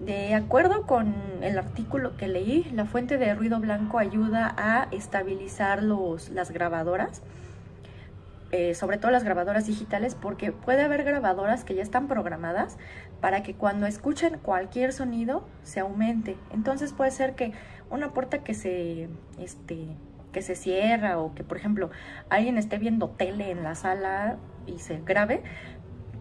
[0.00, 5.82] De acuerdo con el artículo que leí, la fuente de ruido blanco ayuda a estabilizar
[5.82, 7.22] los, las grabadoras,
[8.52, 12.78] eh, sobre todo las grabadoras digitales, porque puede haber grabadoras que ya están programadas
[13.20, 16.36] para que cuando escuchen cualquier sonido se aumente.
[16.52, 17.52] Entonces puede ser que
[17.90, 19.88] una puerta que se, este,
[20.38, 21.90] que se cierra o que, por ejemplo,
[22.30, 25.42] alguien esté viendo tele en la sala y se grabe,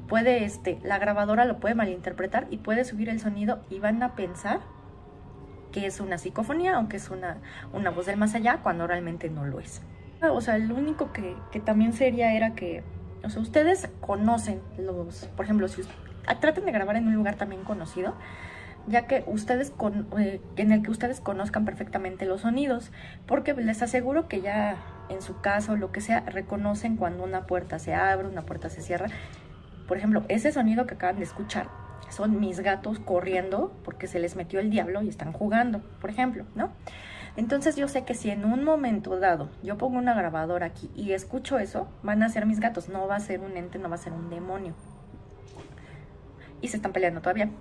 [0.08, 4.16] puede, este, la grabadora lo puede malinterpretar y puede subir el sonido y van a
[4.16, 4.62] pensar
[5.72, 7.38] que es una psicofonía, aunque es una,
[7.74, 9.84] una voz del más allá, cuando realmente no lo es.
[10.24, 12.84] O sea, lo único que, que también sería era que,
[13.24, 15.84] o sea, ustedes conocen los, por ejemplo, si
[16.42, 18.16] traten de grabar en un lugar también conocido,
[18.88, 22.92] ya que ustedes con, eh, en el que ustedes conozcan perfectamente los sonidos,
[23.26, 24.78] porque les aseguro que ya
[25.10, 28.82] en su caso, lo que sea, reconocen cuando una puerta se abre, una puerta se
[28.82, 29.08] cierra,
[29.88, 31.70] por ejemplo, ese sonido que acaban de escuchar
[32.10, 36.46] son mis gatos corriendo porque se les metió el diablo y están jugando, por ejemplo,
[36.56, 36.72] ¿no?
[37.36, 41.12] Entonces yo sé que si en un momento dado yo pongo una grabadora aquí y
[41.12, 43.96] escucho eso, van a ser mis gatos, no va a ser un ente, no va
[43.96, 44.74] a ser un demonio.
[46.62, 47.52] Y se están peleando todavía.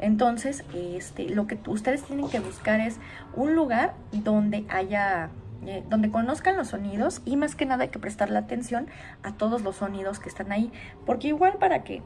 [0.00, 2.98] Entonces, este, lo que ustedes tienen que buscar es
[3.34, 5.30] un lugar donde haya
[5.66, 8.86] eh, donde conozcan los sonidos y más que nada hay que prestarle atención
[9.22, 10.72] a todos los sonidos que están ahí,
[11.04, 12.02] porque igual para que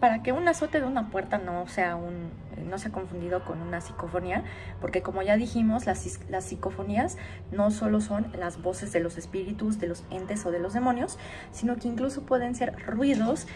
[0.00, 2.30] para que un azote de una puerta no sea un
[2.68, 4.42] no sea confundido con una psicofonía,
[4.80, 7.16] porque como ya dijimos, las, las psicofonías
[7.52, 11.16] no solo son las voces de los espíritus, de los entes o de los demonios,
[11.52, 13.46] sino que incluso pueden ser ruidos,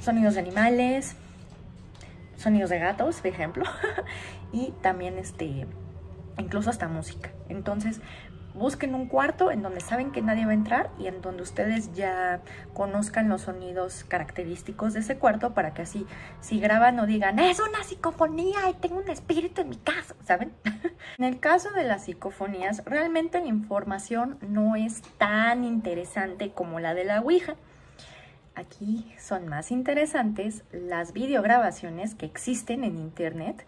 [0.00, 1.16] sonidos de animales,
[2.36, 3.64] sonidos de gatos, por ejemplo,
[4.52, 5.66] y también este
[6.38, 7.30] incluso hasta música.
[7.48, 8.00] Entonces,
[8.54, 11.92] busquen un cuarto en donde saben que nadie va a entrar y en donde ustedes
[11.92, 12.40] ya
[12.72, 16.06] conozcan los sonidos característicos de ese cuarto para que así,
[16.40, 20.52] si graban no digan, es una psicofonía y tengo un espíritu en mi casa, ¿saben?
[21.18, 26.94] en el caso de las psicofonías, realmente la información no es tan interesante como la
[26.94, 27.56] de la Ouija.
[28.54, 33.66] Aquí son más interesantes las videograbaciones que existen en internet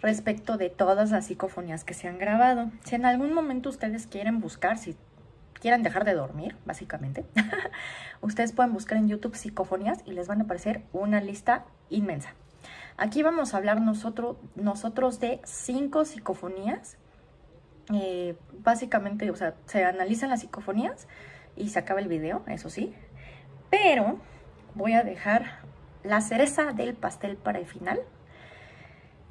[0.00, 2.70] respecto de todas las psicofonías que se han grabado.
[2.84, 4.96] Si en algún momento ustedes quieren buscar, si
[5.54, 7.24] quieren dejar de dormir, básicamente,
[8.20, 12.34] ustedes pueden buscar en YouTube psicofonías y les van a aparecer una lista inmensa.
[12.98, 16.98] Aquí vamos a hablar nosotros, nosotros de cinco psicofonías.
[17.94, 21.08] Eh, básicamente, o sea, se analizan las psicofonías
[21.56, 22.94] y se acaba el video, eso sí.
[23.70, 24.18] Pero
[24.74, 25.60] voy a dejar
[26.04, 28.00] la cereza del pastel para el final,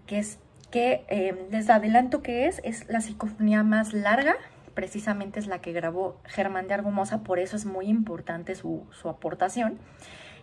[0.05, 0.39] que es
[0.71, 4.35] que eh, les adelanto que es, es la psicofonía más larga,
[4.73, 9.09] precisamente es la que grabó Germán de Argumosa, por eso es muy importante su, su
[9.09, 9.79] aportación.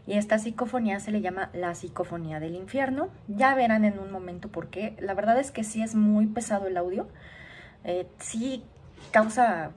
[0.06, 3.08] Y esta psicofonía se le llama la psicofonía del infierno.
[3.28, 4.96] Ya verán en un momento por qué.
[4.98, 7.08] La verdad es que sí es muy pesado el audio.
[7.84, 8.64] Eh, sí
[9.12, 9.70] causa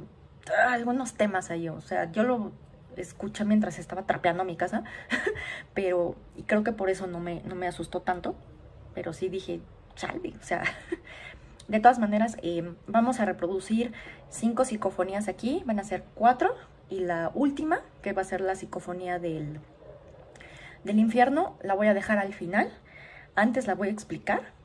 [0.49, 1.69] ah, algunos temas ahí.
[1.69, 2.51] O sea, yo lo
[2.97, 4.83] escuché mientras estaba trapeando a mi casa.
[5.73, 8.35] pero, creo que por eso no me, no me asustó tanto.
[8.93, 9.59] Pero sí dije,
[9.95, 10.33] salve.
[10.39, 10.63] O sea,
[11.67, 13.93] de todas maneras, eh, vamos a reproducir
[14.29, 15.63] cinco psicofonías aquí.
[15.65, 16.55] Van a ser cuatro.
[16.89, 19.59] Y la última, que va a ser la psicofonía del
[20.87, 22.71] del infierno la voy a dejar al final.
[23.35, 24.56] Antes la voy a explicar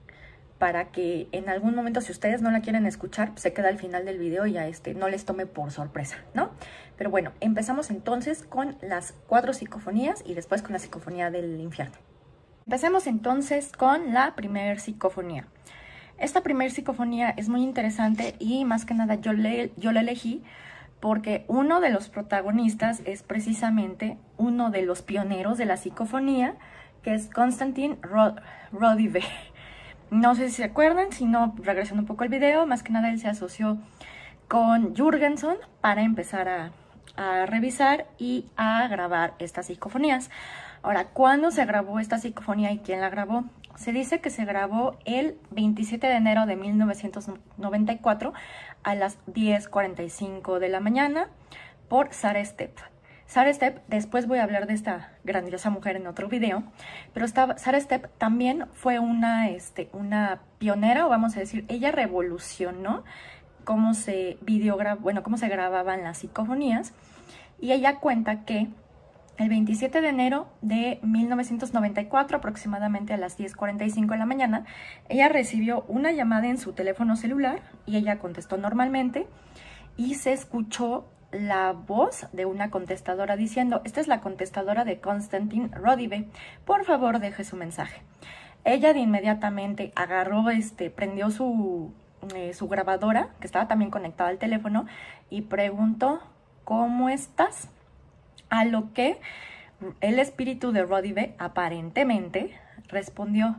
[0.62, 4.04] para que en algún momento, si ustedes no la quieren escuchar, se queda al final
[4.04, 6.50] del video y ya este, no les tome por sorpresa, ¿no?
[6.96, 11.96] Pero bueno, empezamos entonces con las cuatro psicofonías y después con la psicofonía del infierno.
[12.64, 15.48] Empecemos entonces con la primer psicofonía.
[16.16, 20.44] Esta primer psicofonía es muy interesante y más que nada yo, le, yo la elegí
[21.00, 26.54] porque uno de los protagonistas es precisamente uno de los pioneros de la psicofonía,
[27.02, 27.98] que es Konstantin
[28.70, 29.24] Rodive.
[30.12, 33.08] No sé si se acuerdan, si no, regresando un poco al video, más que nada
[33.10, 33.78] él se asoció
[34.46, 36.72] con Jürgenson para empezar a,
[37.16, 40.28] a revisar y a grabar estas psicofonías.
[40.82, 43.44] Ahora, ¿cuándo se grabó esta psicofonía y quién la grabó?
[43.76, 48.34] Se dice que se grabó el 27 de enero de 1994
[48.82, 51.28] a las 10.45 de la mañana
[51.88, 52.91] por Sara Stepp.
[53.32, 56.64] Sara Stepp, después voy a hablar de esta grandiosa mujer en otro video,
[57.14, 63.04] pero Sara Stepp también fue una, este, una pionera, o vamos a decir, ella revolucionó
[63.64, 66.92] cómo se videograba, bueno, cómo se grababan las psicofonías,
[67.58, 68.68] y ella cuenta que
[69.38, 74.66] el 27 de enero de 1994, aproximadamente a las 10.45 de la mañana,
[75.08, 79.26] ella recibió una llamada en su teléfono celular y ella contestó normalmente
[79.96, 85.72] y se escuchó la voz de una contestadora diciendo, esta es la contestadora de Konstantin
[85.72, 86.28] Rodive,
[86.64, 88.02] por favor deje su mensaje.
[88.64, 91.92] Ella de inmediatamente agarró, este, prendió su,
[92.36, 94.86] eh, su grabadora, que estaba también conectada al teléfono,
[95.30, 96.20] y preguntó,
[96.64, 97.68] ¿cómo estás?
[98.50, 99.18] A lo que
[100.00, 102.56] el espíritu de Rodive aparentemente
[102.88, 103.56] respondió,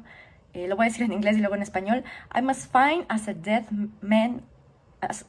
[0.53, 3.27] eh, lo voy a decir en inglés y luego en español, I'm as fine as
[3.27, 3.63] a dead
[4.01, 4.41] man,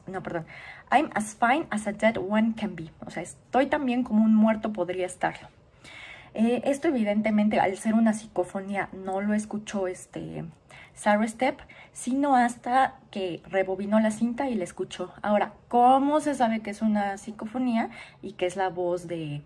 [0.07, 0.45] no, perdón,
[0.91, 2.91] I'm as fine as a dead one can be.
[3.05, 5.47] O sea, estoy tan bien como un muerto podría estarlo.
[6.33, 10.43] Eh, esto evidentemente al ser una psicofonía no lo escuchó este
[10.93, 11.59] Sarah Step,
[11.93, 15.13] sino hasta que rebobinó la cinta y la escuchó.
[15.21, 17.89] Ahora, ¿cómo se sabe que es una psicofonía
[18.21, 19.43] y que es la voz de,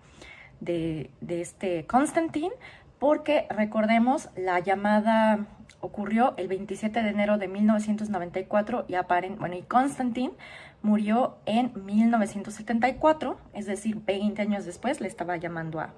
[0.59, 2.53] de, este Constantine?
[2.97, 5.45] Porque recordemos, la llamada
[5.81, 10.33] ocurrió el 27 de enero de 1994 y, aparen, bueno, y Constantine
[10.81, 15.93] murió en 1974, es decir, 20 años después le estaba llamando a,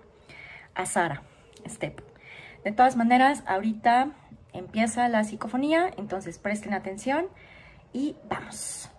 [0.76, 1.24] a Sara
[1.68, 2.02] Step.
[2.64, 4.12] De todas maneras, ahorita
[4.54, 7.28] empieza la psicofonía, entonces presten atención
[7.94, 8.90] y vamos.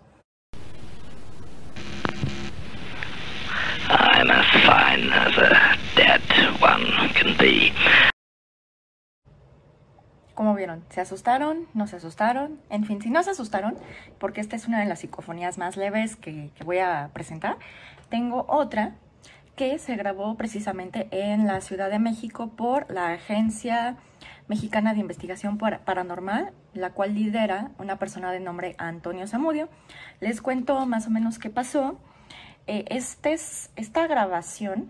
[10.33, 10.83] ¿Cómo vieron?
[10.89, 11.67] ¿Se asustaron?
[11.75, 12.59] ¿No se asustaron?
[12.71, 13.75] En fin, si no se asustaron,
[14.17, 17.57] porque esta es una de las psicofonías más leves que, voy a presentar,
[18.09, 18.95] tengo otra
[19.55, 23.97] que se grabó precisamente en la Ciudad de México por la Agencia
[24.47, 29.69] Mexicana de Investigación Paranormal, la cual lidera una persona de nombre Antonio Zamudio.
[30.19, 31.99] Les cuento más o menos qué pasó.
[32.65, 34.89] Eh, este esta grabación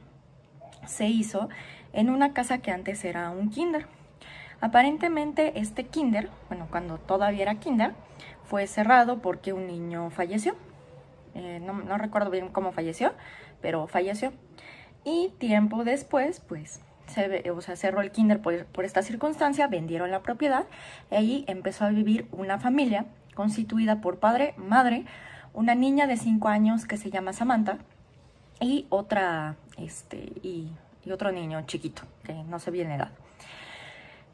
[0.85, 1.49] se hizo
[1.91, 3.87] en una casa que antes era un kinder.
[4.63, 7.91] Aparentemente este kinder, bueno, cuando todavía era kinder,
[8.45, 10.55] fue cerrado porque un niño falleció.
[11.35, 13.11] Eh, no, recuerdo bien cómo falleció,
[13.61, 14.31] pero falleció.
[15.03, 20.21] Y tiempo después, pues se, o sea, cerró el kinder por, esta circunstancia, vendieron la
[20.21, 20.63] propiedad
[21.11, 25.03] y ahí empezó a vivir una familia constituida por padre, madre,
[25.53, 27.79] una niña de 5 años que se llama Samantha
[28.61, 30.71] y otra, este, y,
[31.03, 33.22] y otro niño chiquito, que no sé bien la edad.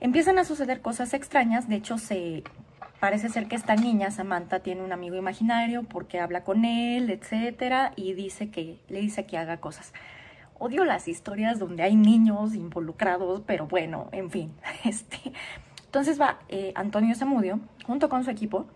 [0.02, 2.44] Empiezan a suceder cosas extrañas, de hecho se
[3.02, 7.92] parece ser que esta niña, Samantha, tiene un amigo imaginario porque habla con él, etcétera,
[7.96, 9.94] y dice que, le dice que haga cosas.
[10.58, 14.54] Odio las historias donde hay niños involucrados, pero bueno, en fin.
[14.86, 15.34] Este,
[15.86, 18.68] entonces va eh, Antonio Zamudio junto con su equipo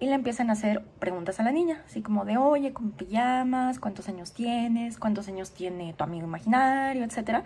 [0.00, 3.06] y le empiezan a hacer preguntas a la niña, así como de, oye, ¿cómo te
[3.06, 3.78] llamas?
[3.78, 4.98] ¿Cuántos años tienes?
[4.98, 7.04] ¿Cuántos años tiene tu amigo imaginario?
[7.04, 7.44] Etcétera.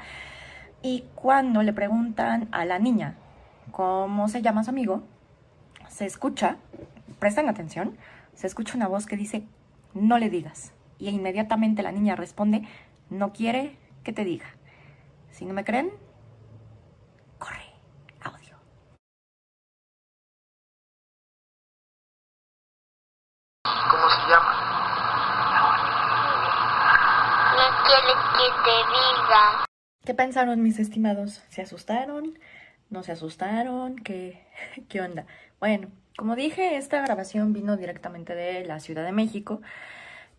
[0.82, 3.16] Y cuando le preguntan a la niña
[3.72, 5.02] cómo se llama su amigo,
[5.88, 6.56] se escucha,
[7.18, 7.96] prestan atención,
[8.34, 9.44] se escucha una voz que dice,
[9.94, 10.72] no le digas.
[10.98, 12.62] Y inmediatamente la niña responde,
[13.10, 14.46] no quiere que te diga.
[15.30, 15.90] Si no me creen,
[17.38, 17.72] corre,
[18.22, 18.56] audio.
[23.64, 24.52] ¿Cómo se llama?
[27.56, 29.67] No quiere que te diga.
[30.04, 31.42] ¿Qué pensaron mis estimados?
[31.48, 32.38] ¿Se asustaron?
[32.90, 33.96] ¿No se asustaron?
[33.96, 34.46] ¿Qué,
[34.88, 35.26] qué onda?
[35.60, 39.60] Bueno, como dije, esta grabación vino directamente de la Ciudad de México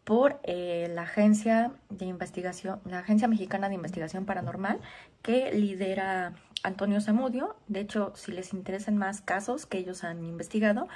[0.03, 4.79] por eh, la agencia de investigación, la Agencia Mexicana de Investigación Paranormal,
[5.21, 7.55] que lidera Antonio Zamudio.
[7.67, 10.87] De hecho, si les interesan más casos que ellos han investigado,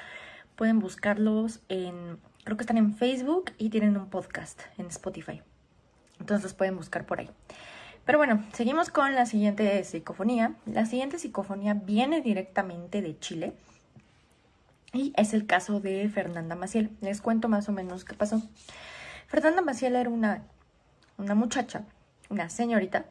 [0.56, 5.42] pueden buscarlos en, creo que están en Facebook y tienen un podcast en Spotify.
[6.20, 7.30] Entonces los pueden buscar por ahí.
[8.06, 10.56] Pero bueno, seguimos con la siguiente psicofonía.
[10.66, 13.54] La siguiente psicofonía viene directamente de Chile
[14.92, 16.92] y es el caso de Fernanda Maciel.
[17.02, 18.42] Les cuento más o menos qué pasó.
[19.28, 20.44] Fernanda Maciel era una,
[21.18, 21.86] una muchacha,
[22.30, 23.06] una señorita,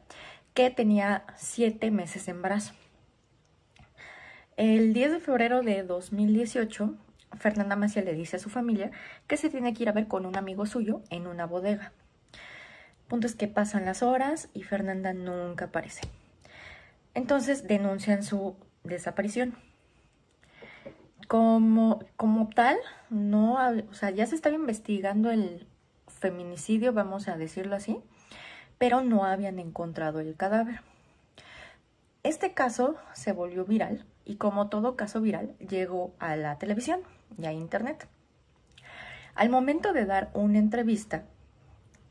[0.53, 2.73] que tenía siete meses de embarazo.
[4.55, 6.93] El 10 de febrero de 2018,
[7.39, 8.91] Fernanda Maciel le dice a su familia
[9.25, 11.91] que se tiene que ir a ver con un amigo suyo en una bodega.
[13.07, 16.01] Punto es que pasan las horas y Fernanda nunca aparece.
[17.13, 19.55] Entonces denuncian su desaparición.
[21.27, 22.77] Como, como tal,
[23.09, 23.57] no,
[23.89, 25.67] o sea, ya se estaba investigando el
[26.07, 27.99] feminicidio, vamos a decirlo así,
[28.77, 30.81] pero no habían encontrado el cadáver.
[32.23, 37.01] Este caso se volvió viral y como todo caso viral llegó a la televisión
[37.37, 38.07] y a internet.
[39.35, 41.25] Al momento de dar una entrevista,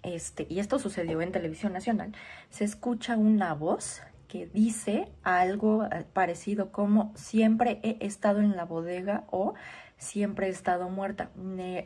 [0.03, 2.12] este, y esto sucedió en televisión nacional,
[2.51, 8.65] se escucha una voz que dice algo eh, parecido como siempre he estado en la
[8.65, 9.55] bodega o
[9.99, 11.31] siempre he estado muerta.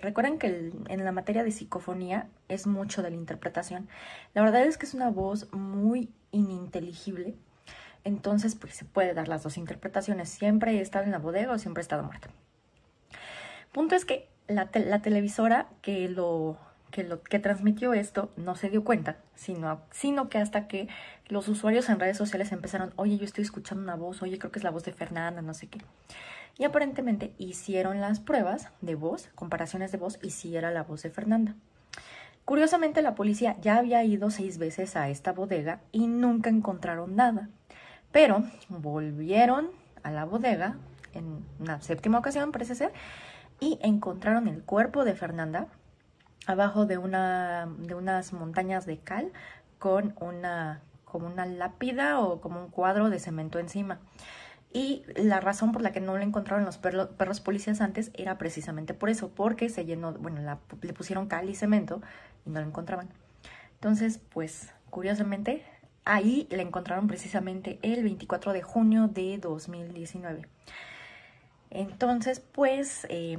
[0.00, 3.88] recuerden que en la materia de psicofonía es mucho de la interpretación.
[4.32, 7.34] La verdad es que es una voz muy ininteligible.
[8.04, 10.28] Entonces, pues se puede dar las dos interpretaciones.
[10.28, 12.30] Siempre he estado en la bodega o siempre he estado muerta.
[13.72, 16.56] Punto es que la, la televisora que lo,
[16.90, 20.88] que lo que transmitió esto no se dio cuenta, sino, sino que hasta que
[21.28, 24.58] los usuarios en redes sociales empezaron, oye, yo estoy escuchando una voz, oye, creo que
[24.58, 25.80] es la voz de Fernanda, no sé qué.
[26.58, 31.02] Y aparentemente hicieron las pruebas de voz, comparaciones de voz, y sí era la voz
[31.02, 31.54] de Fernanda.
[32.46, 37.50] Curiosamente, la policía ya había ido seis veces a esta bodega y nunca encontraron nada.
[38.12, 39.70] Pero volvieron
[40.02, 40.76] a la bodega
[41.12, 42.92] en una séptima ocasión, parece ser,
[43.58, 45.66] y encontraron el cuerpo de Fernanda
[46.46, 49.32] abajo de, una, de unas montañas de cal
[49.78, 53.98] con una, como una lápida o como un cuadro de cemento encima.
[54.72, 58.92] Y la razón por la que no le encontraron los perros policías antes era precisamente
[58.92, 62.02] por eso, porque se llenó, bueno, le pusieron cal y cemento
[62.44, 63.08] y no lo encontraban.
[63.74, 65.64] Entonces, pues, curiosamente,
[66.04, 70.46] ahí le encontraron precisamente el 24 de junio de 2019.
[71.70, 73.38] Entonces, pues, eh,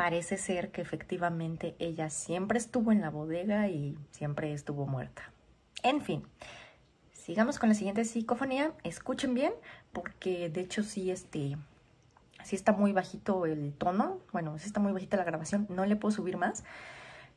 [0.00, 5.30] parece ser que efectivamente ella siempre estuvo en la bodega y siempre estuvo muerta.
[5.82, 6.22] En fin,
[7.12, 8.72] sigamos con la siguiente psicofonía.
[8.82, 9.52] Escuchen bien,
[9.92, 11.58] porque de hecho sí, este,
[12.42, 14.20] sí está muy bajito el tono.
[14.32, 16.64] Bueno, sí está muy bajita la grabación, no le puedo subir más.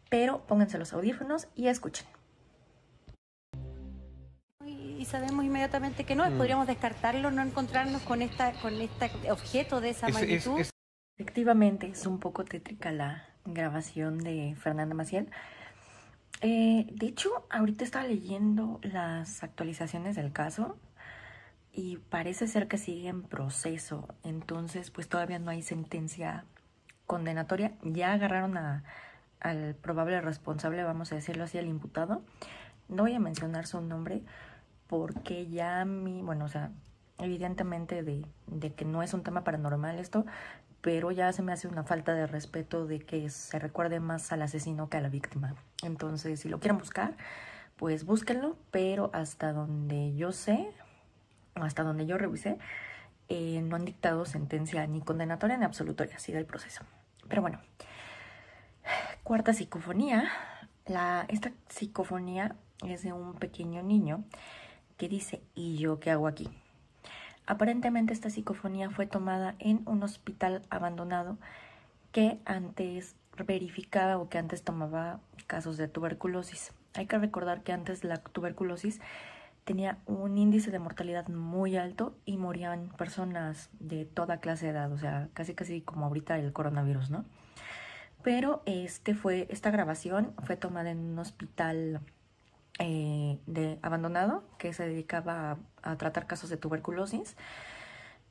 [0.09, 2.07] Pero pónganse los audífonos y escuchen.
[4.65, 6.37] Y sabemos inmediatamente que no, mm.
[6.37, 10.61] podríamos descartarlo, no encontrarnos con esta, con este objeto de esa magnitud.
[11.19, 15.29] Efectivamente, es un poco tétrica la grabación de Fernanda Maciel.
[16.41, 20.75] Eh, de hecho, ahorita estaba leyendo las actualizaciones del caso
[21.71, 24.07] y parece ser que sigue en proceso.
[24.23, 26.45] Entonces, pues todavía no hay sentencia
[27.05, 27.73] condenatoria.
[27.83, 32.23] Ya agarraron al probable responsable, vamos a decirlo así, al imputado.
[32.89, 34.23] No voy a mencionar su nombre
[34.87, 36.71] porque ya mi, bueno, o sea,
[37.19, 40.25] evidentemente de, de que no es un tema paranormal esto,
[40.83, 44.41] pero ya se me hace una falta de respeto de que se recuerde más al
[44.41, 45.55] asesino que a la víctima.
[45.81, 47.15] Entonces, si lo quieren buscar,
[47.77, 50.69] pues búsquenlo, pero hasta donde yo sé,
[51.55, 52.57] hasta donde yo revisé,
[53.29, 56.83] eh, no han dictado sentencia ni condenatoria ni absolutoria, sigue el proceso.
[57.29, 57.61] Pero bueno,
[59.23, 60.29] cuarta psicofonía.
[60.85, 64.25] La, esta psicofonía es de un pequeño niño
[64.97, 66.49] que dice, ¿y yo qué hago aquí?
[67.45, 71.37] Aparentemente esta psicofonía fue tomada en un hospital abandonado
[72.11, 73.15] que antes
[73.45, 76.71] verificaba o que antes tomaba casos de tuberculosis.
[76.93, 79.01] Hay que recordar que antes la tuberculosis
[79.65, 84.91] tenía un índice de mortalidad muy alto y morían personas de toda clase de edad,
[84.91, 87.25] o sea, casi casi como ahorita el coronavirus, ¿no?
[88.23, 92.01] Pero este fue, esta grabación fue tomada en un hospital
[92.79, 97.35] eh, de abandonado que se dedicaba a, a tratar casos de tuberculosis.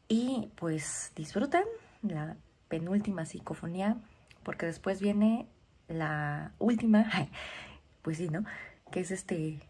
[0.08, 1.64] Y pues disfruten
[2.02, 2.36] la
[2.68, 3.96] penúltima psicofonía,
[4.42, 5.46] porque después viene
[5.88, 7.10] la última,
[8.02, 8.44] pues sí, ¿no?
[8.90, 9.60] Que es este,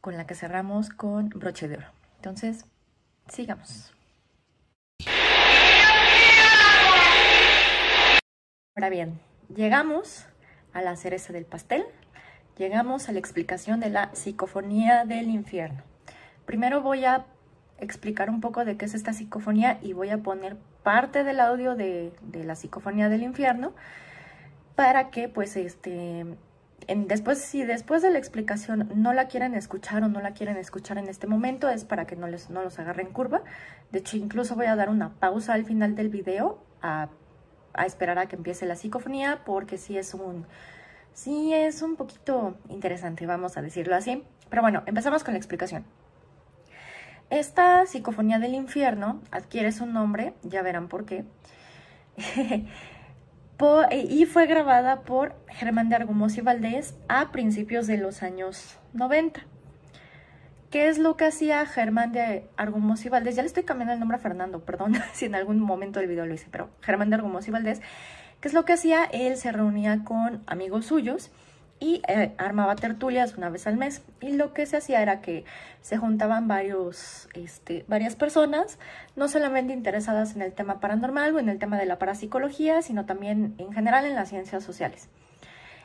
[0.00, 1.86] con la que cerramos con broche de oro.
[2.16, 2.64] Entonces,
[3.28, 3.94] sigamos.
[8.74, 9.20] Ahora bien,
[9.54, 10.26] llegamos
[10.72, 11.84] a la cereza del pastel,
[12.56, 15.82] llegamos a la explicación de la psicofonía del infierno.
[16.46, 17.26] Primero voy a
[17.78, 21.74] explicar un poco de qué es esta psicofonía y voy a poner parte del audio
[21.74, 23.72] de, de la psicofonía del infierno
[24.74, 26.26] para que pues este
[26.88, 30.98] después si después de la explicación no la quieren escuchar o no la quieren escuchar
[30.98, 33.42] en este momento es para que no les no los agarren curva
[33.90, 37.08] de hecho incluso voy a dar una pausa al final del video a,
[37.74, 40.46] a esperar a que empiece la psicofonía porque sí es un
[41.14, 45.84] sí es un poquito interesante vamos a decirlo así pero bueno empezamos con la explicación
[47.32, 51.24] esta psicofonía del infierno adquiere su nombre, ya verán por qué,
[53.90, 59.40] y fue grabada por Germán de Argumos y Valdés a principios de los años 90.
[60.70, 63.34] ¿Qué es lo que hacía Germán de Argumos y Valdés?
[63.34, 66.26] Ya le estoy cambiando el nombre a Fernando, perdón si en algún momento del video
[66.26, 67.80] lo hice, pero Germán de Argumos y Valdés,
[68.42, 69.04] ¿qué es lo que hacía?
[69.04, 71.30] Él se reunía con amigos suyos
[71.78, 74.02] y eh, armaba tertulias una vez al mes.
[74.20, 75.44] Y lo que se hacía era que
[75.80, 78.78] se juntaban varios, este, varias personas,
[79.14, 83.06] no solamente interesadas en el tema paranormal o en el tema de la parapsicología, sino
[83.06, 85.08] también en general en las ciencias sociales.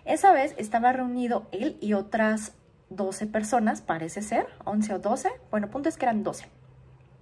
[0.05, 2.53] Esa vez estaba reunido él y otras
[2.89, 5.29] 12 personas, parece ser, 11 o 12.
[5.51, 6.47] Bueno, punto es que eran 12.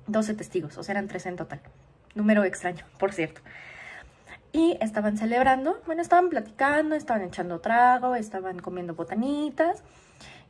[0.07, 1.59] 12 testigos, o sea, eran 3 en total.
[2.13, 3.41] Número extraño, por cierto
[4.55, 9.83] y estaban celebrando, bueno, estaban platicando, estaban echando trago, estaban comiendo botanitas.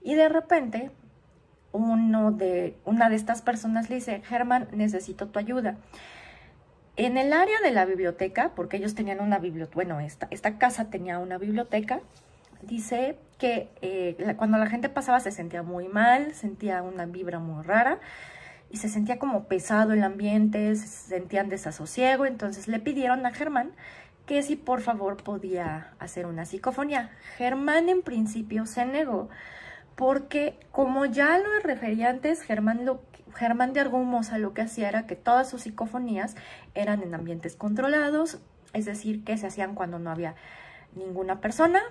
[0.04, 0.92] Y de repente
[1.72, 5.78] uno de, una de estas personas le dice, Germán, necesito tu ayuda.
[6.98, 10.92] En el área de la biblioteca, porque ellos tenían una biblioteca, bueno, esta, esta casa
[10.92, 12.00] tenía una biblioteca,
[12.62, 17.64] dice que eh, cuando la gente pasaba se sentía muy mal, sentía una vibra muy
[17.64, 17.98] rara
[18.76, 23.72] y se sentía como pesado el ambiente, se sentían desasosiego, entonces le pidieron a Germán
[24.26, 27.10] que si por favor podía hacer una psicofonía.
[27.38, 29.30] Germán en principio se negó
[29.96, 32.86] porque como ya lo refería antes, Germán,
[33.34, 36.36] Germán de Argumosa lo que hacía era que todas sus psicofonías
[36.74, 38.40] eran en ambientes controlados,
[38.74, 40.36] es decir, que se hacían cuando no había
[40.96, 41.82] ninguna persona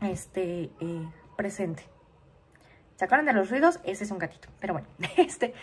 [0.00, 1.84] este, eh, presente.
[2.96, 3.78] ¿Se acuerdan de los ruidos?
[3.84, 5.54] Ese es un gatito, pero bueno, este...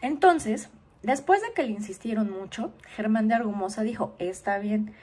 [0.00, 0.68] Entonces,
[1.02, 4.94] después de que le insistieron mucho, Germán de Argumosa dijo, está bien,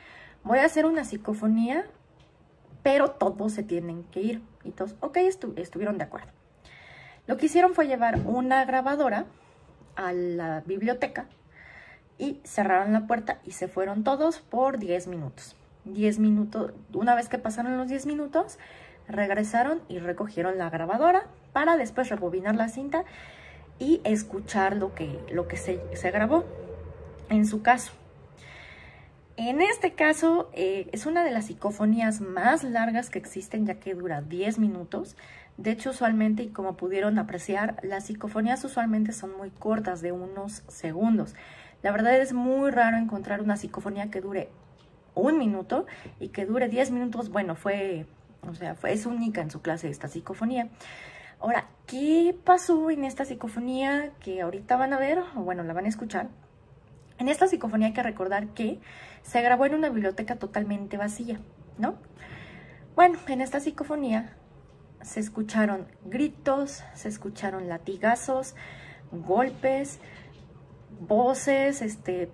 [0.43, 1.85] voy a hacer una psicofonía,
[2.83, 4.41] pero todos se tienen que ir.
[4.63, 5.17] Y todos, ok,
[5.55, 6.31] estuvieron de acuerdo.
[7.25, 9.25] Lo que hicieron fue llevar una grabadora
[9.95, 11.27] a la biblioteca
[12.17, 15.55] y cerraron la puerta y se fueron todos por 10 minutos.
[15.85, 18.57] 10 minutos, una vez que pasaron los 10 minutos,
[19.07, 23.03] regresaron y recogieron la grabadora para después rebobinar la cinta
[23.79, 25.79] y escuchar lo que, lo que se,
[26.11, 26.45] grabó
[27.29, 27.91] en su caso.
[29.35, 33.95] En este caso eh, es una de las psicofonías más largas que existen ya que
[33.95, 35.15] dura 10 minutos.
[35.57, 40.63] De hecho, usualmente, y como pudieron apreciar, las psicofonías usualmente son muy cortas, de unos
[40.67, 41.35] segundos.
[41.83, 44.49] La verdad es muy raro encontrar una psicofonía que dure
[45.15, 45.85] un minuto
[46.19, 47.29] y que dure 10 minutos.
[47.29, 48.05] Bueno, fue,
[48.47, 50.69] o sea, es única en su clase esta psicofonía.
[51.43, 55.83] Ahora, ¿qué pasó en esta psicofonía que ahorita van a ver, o bueno, la van
[55.83, 56.29] a escuchar?
[57.17, 58.79] En esta psicofonía hay que recordar que
[59.23, 61.41] se grabó en una biblioteca totalmente vacía,
[61.77, 61.95] ¿no?
[62.95, 64.37] Bueno, en esta psicofonía
[65.01, 68.55] se escucharon gritos, se escucharon latigazos,
[69.11, 69.99] golpes,
[71.01, 72.31] voces este,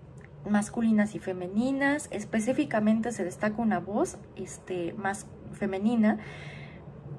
[0.48, 2.10] masculinas y femeninas.
[2.12, 6.20] Específicamente se destaca una voz este, más femenina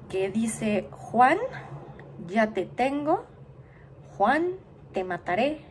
[0.07, 1.37] que dice Juan,
[2.27, 3.25] ya te tengo,
[4.17, 4.51] Juan,
[4.93, 5.61] te mataré,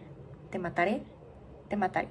[0.51, 1.03] te mataré,
[1.69, 2.09] te mataré.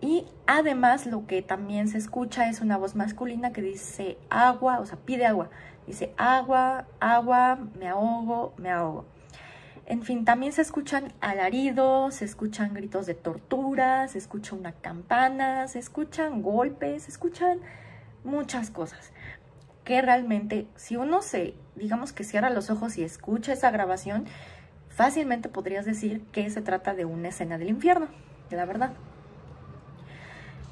[0.00, 4.86] Y además lo que también se escucha es una voz masculina que dice agua, o
[4.86, 5.48] sea, pide agua.
[5.86, 9.06] Dice agua, agua, me ahogo, me ahogo.
[9.86, 15.68] En fin, también se escuchan alaridos, se escuchan gritos de tortura, se escucha una campana,
[15.68, 17.60] se escuchan golpes, se escuchan
[18.24, 19.12] muchas cosas.
[19.84, 24.24] Que realmente, si uno se, digamos que cierra los ojos y escucha esa grabación,
[24.88, 28.08] fácilmente podrías decir que se trata de una escena del infierno,
[28.50, 28.92] la verdad.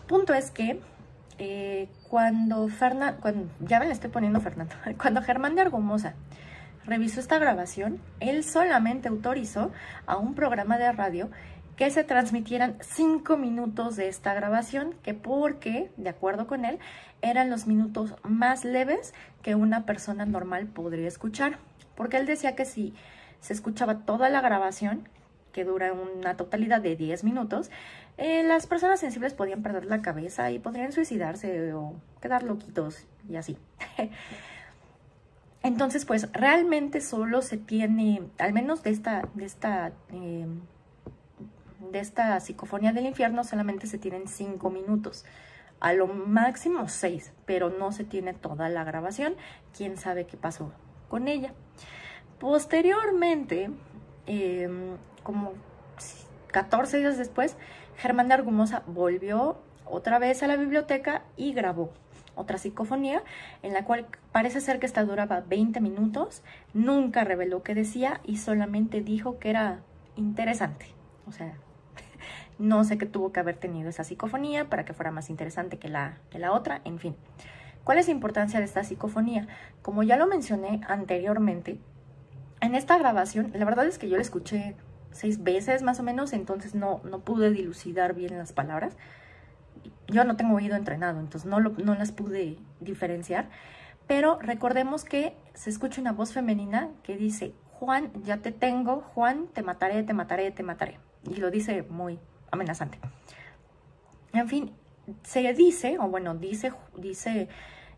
[0.06, 0.80] Punto es que
[1.38, 3.20] eh, cuando Fernando,
[3.60, 6.14] ya me le estoy poniendo Fernando, cuando Germán de Argumosa
[6.84, 9.70] revisó esta grabación, él solamente autorizó
[10.06, 11.30] a un programa de radio
[11.76, 16.78] que se transmitieran cinco minutos de esta grabación, que porque, de acuerdo con él,
[17.22, 21.58] eran los minutos más leves que una persona normal podría escuchar.
[21.94, 22.94] Porque él decía que si
[23.40, 25.08] se escuchaba toda la grabación,
[25.52, 27.70] que dura una totalidad de 10 minutos,
[28.18, 33.36] eh, las personas sensibles podían perder la cabeza y podrían suicidarse o quedar loquitos y
[33.36, 33.56] así.
[35.62, 40.46] Entonces, pues realmente solo se tiene, al menos de esta, de esta, eh,
[41.92, 45.24] de esta psicofonía del infierno, solamente se tienen cinco minutos.
[45.80, 49.34] A lo máximo seis, pero no se tiene toda la grabación.
[49.76, 50.72] Quién sabe qué pasó
[51.08, 51.52] con ella.
[52.38, 53.70] Posteriormente,
[54.26, 55.52] em, como
[56.52, 57.56] 14 días después,
[57.96, 61.92] Germán de Argumosa volvió otra vez a la biblioteca y grabó
[62.34, 63.22] otra psicofonía,
[63.62, 68.38] en la cual parece ser que esta duraba 20 minutos, nunca reveló qué decía y
[68.38, 69.80] solamente dijo que era
[70.16, 70.86] interesante.
[71.26, 71.54] O sea,
[72.58, 75.88] no sé qué tuvo que haber tenido esa psicofonía para que fuera más interesante que
[75.88, 77.16] la, la otra, en fin.
[77.84, 79.48] ¿Cuál es la importancia de esta psicofonía?
[79.82, 81.78] Como ya lo mencioné anteriormente,
[82.60, 84.76] en esta grabación, la verdad es que yo la escuché
[85.10, 88.96] seis veces más o menos, entonces no, no pude dilucidar bien las palabras
[90.08, 93.48] yo no tengo oído entrenado, entonces no, no las pude diferenciar.
[94.06, 99.46] Pero recordemos que se escucha una voz femenina que dice, Juan, ya te tengo, Juan,
[99.52, 100.98] te mataré, te mataré, te mataré.
[101.24, 102.18] Y lo dice muy
[102.52, 102.98] amenazante.
[104.32, 104.72] En fin,
[105.24, 107.48] se dice, o bueno, dice, dice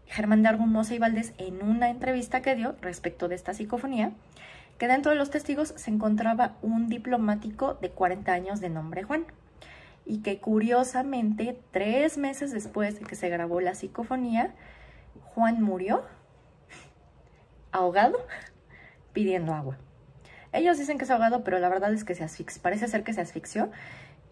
[0.07, 4.13] Germán de Argumosa y Valdés en una entrevista que dio respecto de esta psicofonía,
[4.79, 9.27] que dentro de los testigos se encontraba un diplomático de 40 años de nombre Juan
[10.05, 14.55] y que curiosamente tres meses después de que se grabó la psicofonía,
[15.35, 16.03] Juan murió
[17.73, 18.19] ahogado
[19.13, 19.79] pidiendo agua.
[20.53, 23.13] Ellos dicen que es ahogado, pero la verdad es que se asfixió, parece ser que
[23.13, 23.71] se asfixió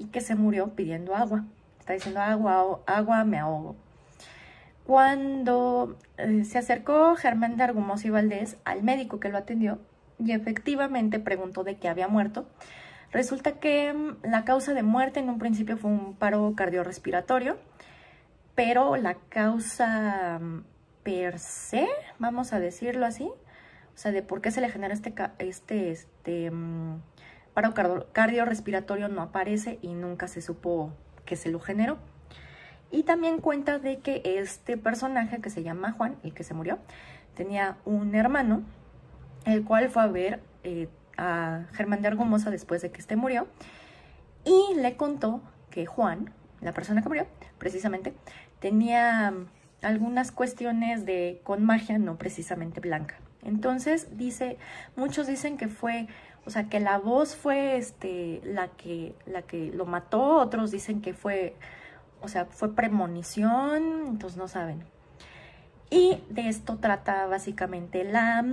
[0.03, 1.44] y que se murió pidiendo agua.
[1.80, 3.76] Está diciendo agua, agua, me ahogo.
[4.86, 9.78] Cuando eh, se acercó Germán de Argumoso y Valdés al médico que lo atendió
[10.18, 12.46] y efectivamente preguntó de qué había muerto,
[13.12, 17.59] Resulta que mm, la causa de muerte en un principio fue un paro cardiorrespiratorio,
[18.55, 20.64] pero la causa mm,
[21.03, 21.86] per se,
[22.18, 26.50] vamos a decirlo así, o sea, de por qué se le genera este, este, este
[26.50, 27.03] mm,
[27.55, 27.74] paro
[28.12, 30.92] cardiorrespiratorio no aparece y nunca se supo
[31.24, 31.98] que se lo generó.
[32.90, 36.78] Y también cuenta de que este personaje que se llama Juan, el que se murió,
[37.34, 38.62] tenía un hermano,
[39.46, 43.46] el cual fue a ver eh, a Germán de Argumosa después de que este murió
[44.44, 45.40] y le contó
[45.70, 47.26] que Juan, la persona que murió,
[47.59, 48.14] precisamente,
[48.61, 49.32] tenía
[49.82, 53.16] algunas cuestiones de con magia no precisamente blanca.
[53.42, 54.59] Entonces dice,
[54.94, 56.07] muchos dicen que fue,
[56.47, 61.01] o sea, que la voz fue este la que la que lo mató, otros dicen
[61.01, 61.55] que fue,
[62.20, 64.84] o sea, fue premonición, entonces no saben.
[65.90, 68.45] Y de esto trata básicamente la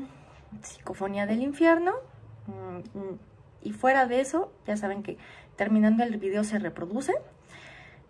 [0.61, 1.93] psicofonía del infierno,
[2.49, 3.19] Mm, mm.
[3.61, 5.17] Y fuera de eso, ya saben que
[5.55, 7.13] terminando el video se reproduce.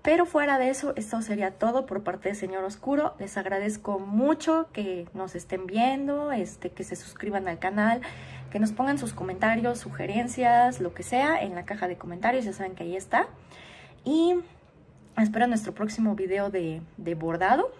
[0.02, 3.16] Pero fuera de eso, esto sería todo por parte de Señor Oscuro.
[3.20, 8.02] Les agradezco mucho que nos estén viendo, este, que se suscriban al canal,
[8.52, 12.46] que nos pongan sus comentarios, sugerencias, lo que sea, en la caja de comentarios.
[12.46, 13.28] Ya saben que ahí está.
[14.04, 14.36] Y
[15.18, 17.72] espero nuestro próximo video de, de bordado.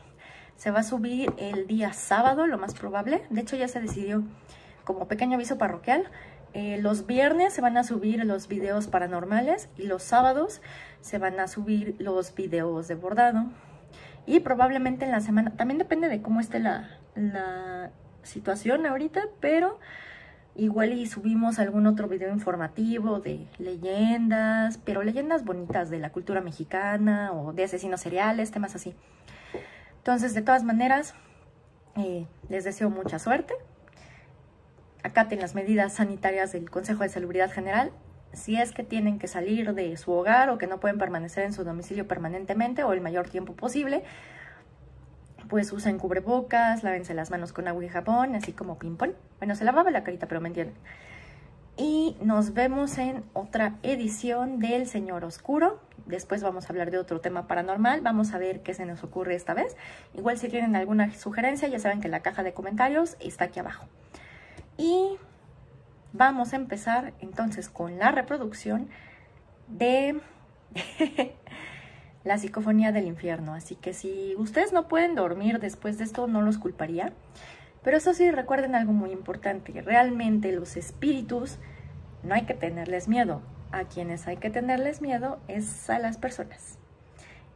[0.56, 3.24] Se va a subir el día sábado, lo más probable.
[3.30, 4.24] De hecho, ya se decidió
[4.84, 6.10] como pequeño aviso parroquial.
[6.54, 10.62] Eh, los viernes se van a subir los videos paranormales y los sábados
[11.02, 13.46] se van a subir los videos de bordado.
[14.26, 17.92] Y probablemente en la semana, también depende de cómo esté la, la
[18.24, 19.80] situación ahorita, pero
[20.60, 26.42] igual y subimos algún otro video informativo de leyendas, pero leyendas bonitas de la cultura
[26.42, 28.96] mexicana o de asesinos seriales, temas así.
[29.98, 31.14] Entonces, de todas maneras,
[31.98, 33.54] eh, les deseo mucha suerte
[35.04, 37.92] acaten las medidas sanitarias del Consejo de Salubridad General
[38.34, 41.54] si es que tienen que salir de su hogar o que no pueden permanecer en
[41.54, 44.04] su domicilio permanentemente o el mayor tiempo posible,
[45.50, 49.12] pues usen cubrebocas, lávense las manos con agua y jabón, así como ping-pong.
[49.40, 50.76] Bueno, se lavaba la carita, pero me entienden.
[51.76, 55.80] y nos vemos en otra edición del Señor Oscuro.
[56.06, 58.02] Después vamos a hablar de otro tema paranormal.
[58.02, 59.78] Vamos a ver qué se nos ocurre esta vez.
[60.14, 63.86] Igual si tienen alguna sugerencia, ya saben que la caja de comentarios está aquí abajo.
[64.78, 65.18] Y
[66.14, 68.90] vamos a empezar entonces con la reproducción
[69.68, 70.20] de
[72.24, 73.54] la psicofonía del infierno.
[73.54, 77.14] Así que si ustedes no pueden dormir después de esto, no los culparía.
[77.84, 79.82] Pero eso sí, recuerden algo muy importante.
[79.82, 81.58] Realmente los espíritus
[82.24, 83.42] no hay que tenerles miedo.
[83.72, 86.80] A quienes hay que tenerles miedo es a las personas.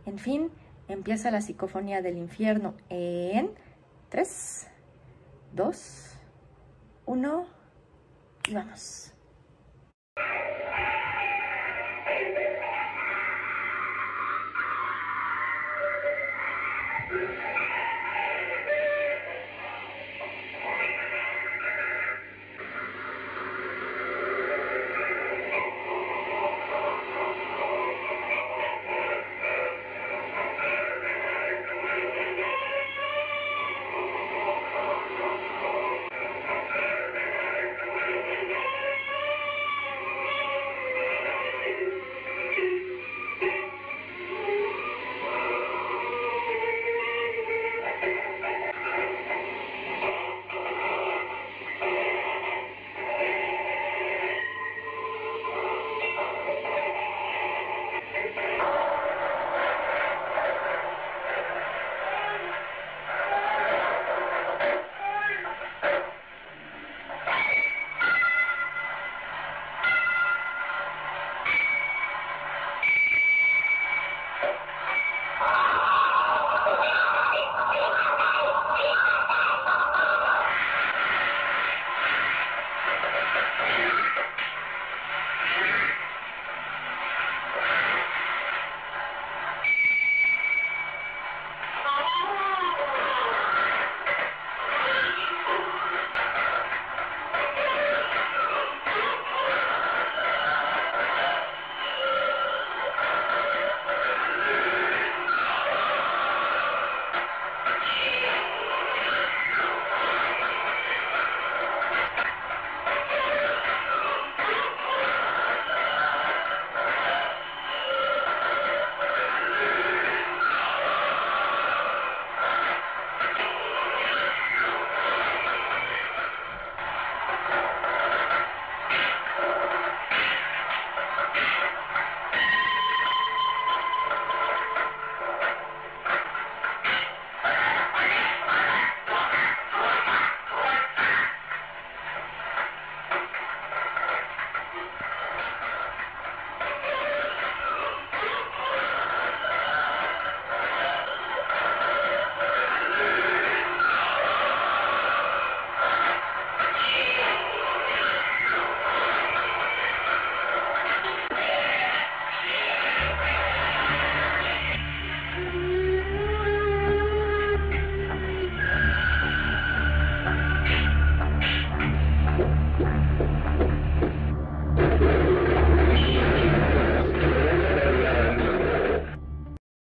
[0.05, 0.51] En fin,
[0.87, 3.49] empieza la psicofonía del infierno en
[4.09, 4.67] 3,
[5.53, 6.17] 2,
[7.05, 7.45] 1
[8.49, 9.13] y vamos.